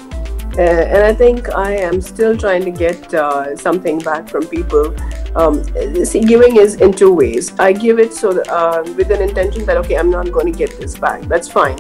Uh, 0.58 0.84
and 0.94 1.04
I 1.04 1.14
think 1.14 1.50
I 1.56 1.72
am 1.76 2.02
still 2.02 2.36
trying 2.36 2.66
to 2.66 2.72
get 2.72 3.14
uh, 3.14 3.56
something 3.56 4.00
back 4.00 4.28
from 4.28 4.46
people. 4.48 4.94
Um, 5.36 5.64
see, 6.04 6.20
giving 6.20 6.58
is 6.58 6.76
in 6.76 6.92
two 6.92 7.14
ways. 7.14 7.58
I 7.58 7.72
give 7.72 8.00
it 8.00 8.14
so 8.14 8.34
that, 8.34 8.50
uh, 8.50 8.84
with 8.98 9.12
an 9.12 9.22
intention 9.22 9.66
that 9.66 9.78
okay, 9.78 9.98
I'm 9.98 10.10
not 10.10 10.32
going 10.32 10.52
to 10.52 10.58
get 10.58 10.78
this 10.78 10.98
back. 10.98 11.22
That's 11.22 11.48
fine. 11.48 11.80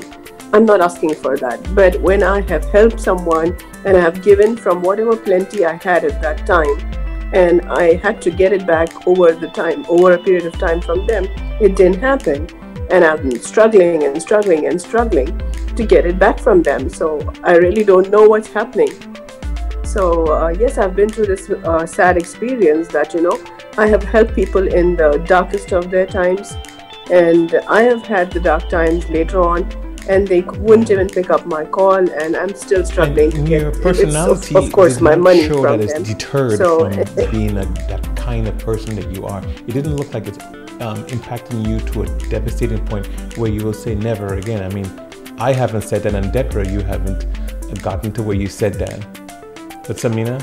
I'm 0.53 0.65
not 0.65 0.79
asking 0.79 1.15
for 1.15 1.37
that. 1.37 1.75
But 1.75 2.01
when 2.01 2.23
I 2.23 2.41
have 2.41 2.63
helped 2.65 3.01
someone 3.01 3.57
and 3.85 3.97
I 3.97 3.99
have 3.99 4.23
given 4.23 4.55
from 4.55 4.81
whatever 4.81 5.17
plenty 5.17 5.65
I 5.65 5.75
had 5.75 6.05
at 6.05 6.21
that 6.21 6.47
time, 6.47 6.77
and 7.33 7.61
I 7.69 7.95
had 7.95 8.21
to 8.23 8.31
get 8.31 8.53
it 8.53 8.65
back 8.65 9.07
over 9.07 9.33
the 9.33 9.47
time, 9.49 9.85
over 9.89 10.13
a 10.13 10.17
period 10.17 10.45
of 10.45 10.57
time 10.59 10.81
from 10.81 11.07
them, 11.07 11.25
it 11.59 11.75
didn't 11.75 11.99
happen. 11.99 12.47
And 12.91 13.05
I've 13.05 13.21
been 13.23 13.39
struggling 13.41 14.03
and 14.03 14.21
struggling 14.21 14.67
and 14.67 14.79
struggling 14.79 15.37
to 15.75 15.85
get 15.85 16.05
it 16.05 16.19
back 16.19 16.39
from 16.39 16.61
them. 16.61 16.89
So 16.89 17.19
I 17.43 17.55
really 17.55 17.83
don't 17.83 18.09
know 18.09 18.27
what's 18.27 18.47
happening. 18.49 18.91
So, 19.83 20.25
uh, 20.27 20.49
yes, 20.49 20.77
I've 20.77 20.95
been 20.95 21.09
through 21.09 21.27
this 21.27 21.49
uh, 21.49 21.85
sad 21.85 22.17
experience 22.17 22.87
that, 22.89 23.13
you 23.13 23.21
know, 23.21 23.37
I 23.77 23.87
have 23.87 24.03
helped 24.03 24.35
people 24.35 24.67
in 24.67 24.95
the 24.95 25.17
darkest 25.27 25.71
of 25.73 25.89
their 25.91 26.05
times. 26.05 26.53
And 27.11 27.55
I 27.67 27.81
have 27.83 28.03
had 28.05 28.31
the 28.31 28.39
dark 28.39 28.69
times 28.69 29.09
later 29.09 29.41
on, 29.41 29.69
and 30.07 30.27
they 30.27 30.41
wouldn't 30.41 30.89
even 30.91 31.09
pick 31.09 31.29
up 31.29 31.45
my 31.45 31.65
call, 31.65 31.95
and 32.09 32.35
I'm 32.37 32.55
still 32.55 32.85
struggling 32.85 33.33
and 33.33 33.45
to 33.45 33.51
your 33.51 33.71
get, 33.71 33.81
personality, 33.81 34.55
of 34.55 34.71
course, 34.71 35.01
my 35.01 35.15
money 35.15 35.47
show 35.47 35.61
from 35.61 35.79
that 35.79 35.87
them. 35.89 36.01
it's 36.01 36.09
deterred 36.09 36.57
So- 36.57 36.89
from 36.89 37.31
being 37.31 37.57
a, 37.57 37.65
that 37.89 38.15
kind 38.15 38.47
of 38.47 38.57
person 38.59 38.95
that 38.95 39.13
you 39.13 39.25
are. 39.25 39.43
It 39.67 39.73
didn't 39.73 39.95
look 39.97 40.13
like 40.13 40.27
it's 40.27 40.37
um, 40.81 41.05
impacting 41.07 41.67
you 41.67 41.79
to 41.91 42.03
a 42.03 42.29
devastating 42.29 42.85
point 42.85 43.07
where 43.37 43.51
you 43.51 43.63
will 43.63 43.73
say 43.73 43.95
never 43.95 44.35
again. 44.35 44.63
I 44.63 44.73
mean, 44.73 44.89
I 45.39 45.53
haven't 45.53 45.83
said 45.83 46.03
that, 46.03 46.15
and 46.15 46.31
Deborah, 46.31 46.67
you 46.67 46.81
haven't 46.81 47.25
gotten 47.81 48.11
to 48.13 48.23
where 48.23 48.35
you 48.35 48.47
said 48.47 48.73
that. 48.75 48.99
But 49.87 49.97
Samina, 49.97 50.39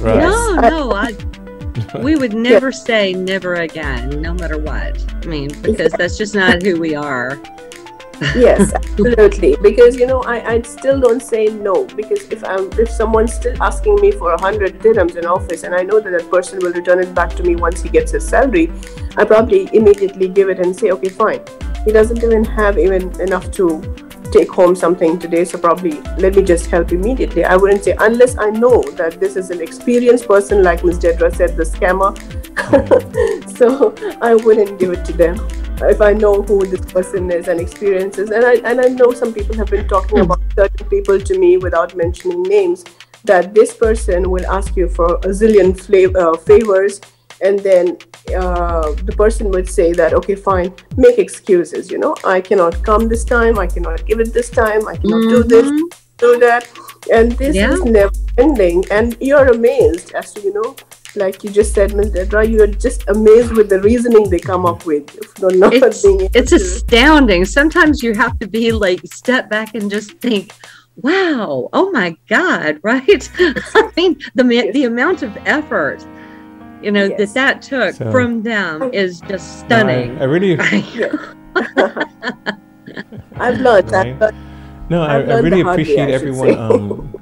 right? 0.00 0.18
No, 0.18 0.54
no, 0.60 0.92
I, 0.92 1.14
we 2.02 2.16
would 2.16 2.34
never 2.34 2.72
say 2.72 3.12
never 3.12 3.54
again, 3.54 4.22
no 4.22 4.34
matter 4.34 4.58
what. 4.58 5.04
I 5.22 5.26
mean, 5.26 5.50
because 5.62 5.92
that's 5.92 6.16
just 6.16 6.34
not 6.34 6.62
who 6.62 6.80
we 6.80 6.94
are. 6.94 7.38
Yes 8.20 8.72
absolutely. 8.74 9.56
Because 9.62 9.96
you 9.96 10.06
know 10.06 10.22
I, 10.22 10.54
I 10.54 10.62
still 10.62 11.00
don't 11.00 11.22
say 11.22 11.46
no. 11.46 11.84
Because 11.84 12.22
if 12.30 12.44
i'm 12.44 12.70
if 12.78 12.90
someone's 12.90 13.34
still 13.34 13.60
asking 13.62 13.96
me 13.96 14.10
for 14.10 14.32
a 14.32 14.40
hundred 14.40 14.78
dirhams 14.80 15.16
in 15.16 15.26
office 15.26 15.64
and 15.64 15.74
i 15.74 15.82
know 15.82 16.00
that 16.00 16.10
that 16.10 16.30
person 16.30 16.58
will 16.60 16.72
return 16.72 17.00
it 17.00 17.14
back 17.14 17.30
to 17.30 17.42
me 17.42 17.56
once 17.56 17.82
he 17.82 17.88
gets 17.88 18.12
his 18.12 18.26
salary 18.26 18.70
i 19.16 19.24
probably 19.24 19.68
immediately 19.72 20.28
give 20.28 20.48
it 20.48 20.58
and 20.58 20.74
say 20.74 20.90
okay 20.90 21.08
fine. 21.08 21.40
He 21.84 21.92
doesn't 21.92 22.22
even 22.22 22.44
have 22.44 22.78
even 22.78 23.20
enough 23.20 23.50
to 23.52 23.80
take 24.32 24.50
home 24.50 24.74
something 24.74 25.18
today 25.18 25.44
so 25.44 25.56
probably 25.56 26.00
let 26.18 26.34
me 26.34 26.42
just 26.42 26.66
help 26.66 26.90
immediately. 26.92 27.44
I 27.44 27.56
wouldn't 27.56 27.84
say 27.84 27.94
unless 28.00 28.36
i 28.38 28.50
know 28.50 28.82
that 29.02 29.20
this 29.20 29.36
is 29.36 29.50
an 29.50 29.60
experienced 29.60 30.26
person 30.26 30.62
like 30.62 30.84
ms 30.84 30.98
dedra 30.98 31.34
said 31.34 31.56
the 31.56 31.64
scammer. 31.64 32.10
So 33.56 33.94
i 34.20 34.34
wouldn't 34.34 34.78
give 34.78 34.90
it 34.90 35.04
to 35.06 35.12
them 35.12 35.36
if 35.82 36.00
I 36.00 36.12
know 36.12 36.42
who 36.42 36.66
this 36.66 36.80
person 36.92 37.30
is 37.30 37.48
and 37.48 37.60
experiences, 37.60 38.30
and 38.30 38.44
I 38.44 38.54
and 38.70 38.80
I 38.80 38.88
know 38.88 39.12
some 39.12 39.32
people 39.32 39.56
have 39.56 39.70
been 39.70 39.86
talking 39.88 40.20
about 40.20 40.40
certain 40.54 40.88
people 40.88 41.20
to 41.20 41.38
me 41.38 41.56
without 41.58 41.94
mentioning 41.96 42.42
names, 42.42 42.84
that 43.24 43.54
this 43.54 43.74
person 43.74 44.30
will 44.30 44.46
ask 44.46 44.76
you 44.76 44.88
for 44.88 45.14
a 45.16 45.30
zillion 45.40 45.72
flav- 45.76 46.16
uh, 46.16 46.36
favors, 46.36 47.00
and 47.42 47.60
then 47.60 47.98
uh, 48.36 48.92
the 49.04 49.14
person 49.16 49.50
would 49.50 49.68
say 49.68 49.92
that 49.92 50.14
okay, 50.14 50.34
fine, 50.34 50.72
make 50.96 51.18
excuses. 51.18 51.90
You 51.90 51.98
know, 51.98 52.14
I 52.24 52.40
cannot 52.40 52.82
come 52.82 53.08
this 53.08 53.24
time, 53.24 53.58
I 53.58 53.66
cannot 53.66 54.06
give 54.06 54.20
it 54.20 54.32
this 54.32 54.50
time, 54.50 54.88
I 54.88 54.96
cannot 54.96 55.28
do 55.28 55.42
this, 55.44 55.68
do 56.18 56.38
that, 56.38 56.66
and 57.12 57.32
this 57.32 57.54
Yeah. 57.56 57.72
is 57.74 57.84
never 57.84 58.12
ending, 58.38 58.84
and 58.90 59.16
you're 59.20 59.48
amazed 59.48 60.12
as 60.14 60.32
to 60.34 60.40
you 60.40 60.52
know 60.54 60.74
like 61.16 61.44
you 61.44 61.50
just 61.50 61.74
said, 61.74 61.94
Ms. 61.94 62.12
Dedra, 62.12 62.48
you're 62.48 62.66
just 62.66 63.04
amazed 63.08 63.52
with 63.52 63.68
the 63.68 63.80
reasoning 63.80 64.28
they 64.30 64.38
come 64.38 64.64
up 64.66 64.86
with. 64.86 65.08
For 65.38 65.50
not 65.52 65.74
It's, 65.74 66.02
being 66.02 66.28
it's 66.34 66.50
to- 66.50 66.56
astounding. 66.56 67.44
Sometimes 67.44 68.02
you 68.02 68.14
have 68.14 68.38
to 68.40 68.46
be 68.46 68.72
like, 68.72 69.00
step 69.12 69.48
back 69.50 69.74
and 69.74 69.90
just 69.90 70.12
think, 70.20 70.52
wow, 70.96 71.68
oh 71.72 71.90
my 71.90 72.16
God, 72.28 72.78
right? 72.82 73.30
I 73.38 73.90
mean, 73.96 74.18
the, 74.34 74.44
ma- 74.44 74.70
the 74.72 74.84
amount 74.84 75.22
of 75.22 75.36
effort, 75.46 76.04
you 76.82 76.90
know, 76.92 77.04
Yes. 77.06 77.18
that 77.18 77.34
that 77.34 77.62
took 77.62 77.94
So- 77.96 78.10
from 78.12 78.42
them 78.42 78.90
is 78.92 79.20
just 79.22 79.68
No, 79.68 79.76
I- 79.76 79.80
stunning. 79.80 80.18
I, 80.20 80.24
really, 80.24 80.58
I've 83.36 83.60
learned 83.60 83.90
Right. 83.90 84.18
that. 84.18 84.34
no, 84.90 85.02
I, 85.02 85.16
I've 85.16 85.28
I 85.28 85.32
learned 85.34 85.44
really 85.44 85.58
the 85.58 85.64
hard 85.64 85.76
way, 85.78 85.82
appreciate 85.82 86.10
everyone, 86.10 86.58
um, 86.58 87.12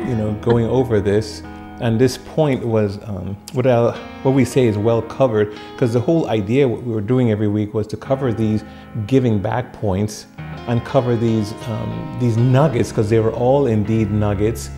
you 0.00 0.14
know, 0.16 0.32
going 0.42 0.66
over 0.66 1.00
this. 1.00 1.42
And 1.80 2.00
this 2.00 2.16
point 2.16 2.66
was 2.66 2.98
um, 3.04 3.36
what 3.52 3.66
I, 3.66 3.96
what 4.22 4.32
we 4.32 4.44
say 4.44 4.66
is 4.66 4.78
well 4.78 5.02
covered 5.02 5.54
because 5.72 5.92
the 5.92 6.00
whole 6.00 6.28
idea 6.28 6.66
what 6.66 6.82
we 6.82 6.92
were 6.92 7.02
doing 7.02 7.30
every 7.30 7.48
week 7.48 7.74
was 7.74 7.86
to 7.88 7.96
cover 7.96 8.32
these 8.32 8.64
giving 9.06 9.40
back 9.40 9.74
points 9.74 10.26
and 10.68 10.84
cover 10.84 11.16
these 11.16 11.52
um, 11.68 12.16
these 12.18 12.36
nuggets 12.36 12.88
because 12.90 13.10
they 13.10 13.20
were 13.20 13.32
all 13.32 13.66
indeed 13.66 14.10
nuggets. 14.10 14.70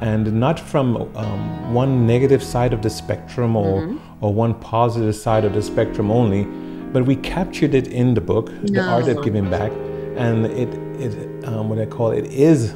And 0.00 0.38
not 0.38 0.60
from 0.60 0.96
um, 1.16 1.72
one 1.72 2.06
negative 2.06 2.42
side 2.42 2.72
of 2.74 2.82
the 2.82 2.90
spectrum 2.90 3.56
or 3.56 3.96
or 4.20 4.32
one 4.32 4.54
positive 4.54 5.14
side 5.14 5.44
of 5.44 5.52
the 5.52 5.62
spectrum 5.62 6.10
only, 6.10 6.44
but 6.92 7.04
we 7.04 7.16
captured 7.16 7.74
it 7.74 7.88
in 7.88 8.14
the 8.14 8.20
book, 8.20 8.50
the 8.62 8.80
art 8.80 9.08
of 9.08 9.22
giving 9.22 9.50
back, 9.50 9.72
and 10.16 10.46
it 10.46 10.68
it 11.00 11.44
um, 11.46 11.68
what 11.68 11.78
I 11.78 11.86
call 11.86 12.10
it 12.10 12.26
is 12.26 12.74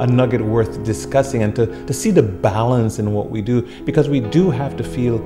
a 0.00 0.06
nugget 0.06 0.40
worth 0.40 0.82
discussing 0.82 1.42
and 1.42 1.54
to, 1.54 1.66
to 1.86 1.92
see 1.92 2.10
the 2.10 2.22
balance 2.22 2.98
in 2.98 3.12
what 3.12 3.30
we 3.30 3.42
do 3.42 3.60
because 3.84 4.08
we 4.08 4.18
do 4.18 4.50
have 4.50 4.76
to 4.76 4.82
feel 4.82 5.18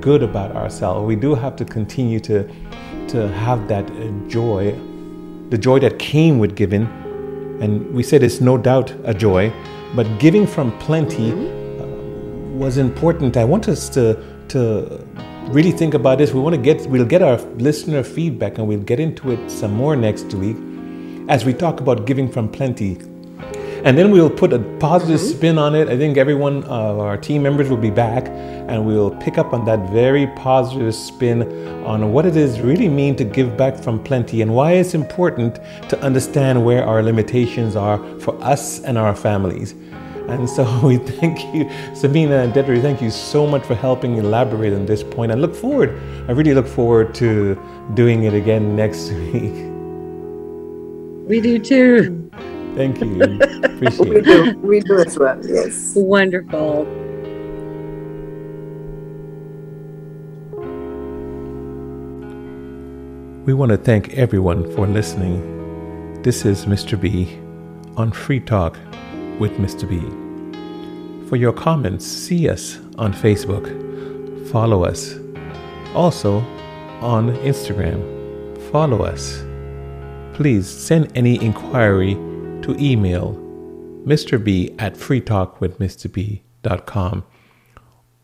good 0.00 0.22
about 0.22 0.56
ourselves. 0.56 1.06
We 1.06 1.16
do 1.16 1.34
have 1.34 1.54
to 1.56 1.64
continue 1.64 2.18
to 2.20 2.48
to 3.08 3.28
have 3.28 3.68
that 3.68 3.90
uh, 3.90 4.08
joy, 4.28 4.72
the 5.50 5.58
joy 5.58 5.78
that 5.80 5.98
came 5.98 6.38
with 6.38 6.56
giving. 6.56 6.84
And 7.60 7.92
we 7.92 8.02
said 8.02 8.22
it's 8.22 8.40
no 8.40 8.56
doubt 8.56 8.94
a 9.04 9.12
joy, 9.12 9.52
but 9.94 10.06
giving 10.18 10.46
from 10.46 10.76
plenty 10.78 11.32
uh, 11.32 11.86
was 12.56 12.78
important. 12.78 13.36
I 13.36 13.44
want 13.44 13.68
us 13.68 13.88
to 13.90 14.16
to 14.48 15.06
really 15.48 15.72
think 15.72 15.92
about 15.92 16.18
this. 16.18 16.32
We 16.32 16.40
want 16.40 16.56
to 16.56 16.62
get 16.62 16.86
we'll 16.86 17.04
get 17.04 17.22
our 17.22 17.36
listener 17.68 18.02
feedback 18.02 18.56
and 18.56 18.66
we'll 18.66 18.88
get 18.92 18.98
into 18.98 19.30
it 19.30 19.50
some 19.50 19.72
more 19.72 19.94
next 19.94 20.32
week 20.32 20.56
as 21.28 21.44
we 21.44 21.52
talk 21.52 21.80
about 21.80 22.06
giving 22.06 22.32
from 22.32 22.48
plenty. 22.48 23.11
And 23.84 23.98
then 23.98 24.12
we'll 24.12 24.30
put 24.30 24.52
a 24.52 24.60
positive 24.78 25.18
mm-hmm. 25.18 25.36
spin 25.36 25.58
on 25.58 25.74
it. 25.74 25.88
I 25.88 25.96
think 25.96 26.16
everyone 26.16 26.62
of 26.64 27.00
our 27.00 27.16
team 27.16 27.42
members 27.42 27.68
will 27.68 27.76
be 27.76 27.90
back 27.90 28.28
and 28.28 28.86
we'll 28.86 29.10
pick 29.16 29.38
up 29.38 29.52
on 29.52 29.64
that 29.64 29.90
very 29.90 30.28
positive 30.36 30.94
spin 30.94 31.42
on 31.84 32.12
what 32.12 32.24
it 32.24 32.36
is 32.36 32.60
really 32.60 32.88
mean 32.88 33.16
to 33.16 33.24
give 33.24 33.56
back 33.56 33.76
from 33.76 34.02
plenty 34.02 34.40
and 34.40 34.54
why 34.54 34.74
it's 34.74 34.94
important 34.94 35.56
to 35.88 36.00
understand 36.00 36.64
where 36.64 36.84
our 36.84 37.02
limitations 37.02 37.74
are 37.74 37.98
for 38.20 38.40
us 38.40 38.80
and 38.84 38.96
our 38.96 39.16
families. 39.16 39.74
And 40.28 40.48
so 40.48 40.64
we 40.86 40.98
thank 40.98 41.40
you, 41.52 41.64
Samina 41.92 42.44
and 42.44 42.52
Dedra, 42.52 42.80
thank 42.80 43.02
you 43.02 43.10
so 43.10 43.48
much 43.48 43.64
for 43.64 43.74
helping 43.74 44.16
elaborate 44.16 44.72
on 44.72 44.86
this 44.86 45.02
point. 45.02 45.32
I 45.32 45.34
look 45.34 45.56
forward, 45.56 45.90
I 46.28 46.32
really 46.32 46.54
look 46.54 46.68
forward 46.68 47.16
to 47.16 47.60
doing 47.94 48.22
it 48.22 48.32
again 48.32 48.76
next 48.76 49.10
week. 49.32 49.70
We 51.28 51.40
do 51.40 51.58
too. 51.58 52.21
Thank 52.74 53.00
you. 53.00 53.22
Appreciate 53.64 54.08
We 54.08 54.16
it. 54.16 54.24
do, 54.24 54.58
we 54.60 54.80
do 54.80 54.98
as 54.98 55.18
well. 55.18 55.38
Yes. 55.46 55.92
Wonderful. 55.94 56.86
We 63.44 63.54
want 63.54 63.70
to 63.70 63.76
thank 63.76 64.10
everyone 64.14 64.72
for 64.74 64.86
listening. 64.86 66.22
This 66.22 66.44
is 66.44 66.66
Mr. 66.66 66.98
B 67.00 67.36
on 67.96 68.12
Free 68.12 68.38
Talk 68.38 68.78
with 69.40 69.52
Mr. 69.58 69.88
B. 69.88 69.98
For 71.28 71.34
your 71.36 71.52
comments, 71.52 72.06
see 72.06 72.48
us 72.48 72.78
on 72.98 73.12
Facebook, 73.12 73.66
follow 74.50 74.84
us. 74.84 75.16
Also 75.94 76.38
on 77.00 77.34
Instagram, 77.38 78.00
follow 78.70 79.02
us. 79.02 79.42
Please 80.34 80.68
send 80.68 81.10
any 81.16 81.42
inquiry 81.44 82.14
to 82.62 82.76
email 82.78 83.34
Mr. 84.06 84.42
B 84.42 84.74
at 84.78 84.94
freetalkwithmrb.com 84.94 87.24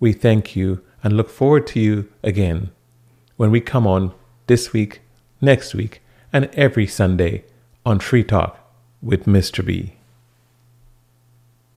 We 0.00 0.12
thank 0.12 0.56
you 0.56 0.82
and 1.02 1.16
look 1.16 1.30
forward 1.30 1.66
to 1.68 1.80
you 1.80 2.08
again 2.22 2.70
when 3.36 3.50
we 3.50 3.60
come 3.60 3.86
on 3.86 4.12
this 4.46 4.72
week, 4.72 5.02
next 5.40 5.74
week, 5.74 6.00
and 6.32 6.46
every 6.54 6.86
Sunday 6.86 7.44
on 7.86 8.00
Free 8.00 8.24
Talk 8.24 8.58
with 9.02 9.26
Mr. 9.26 9.64
B. 9.64 9.94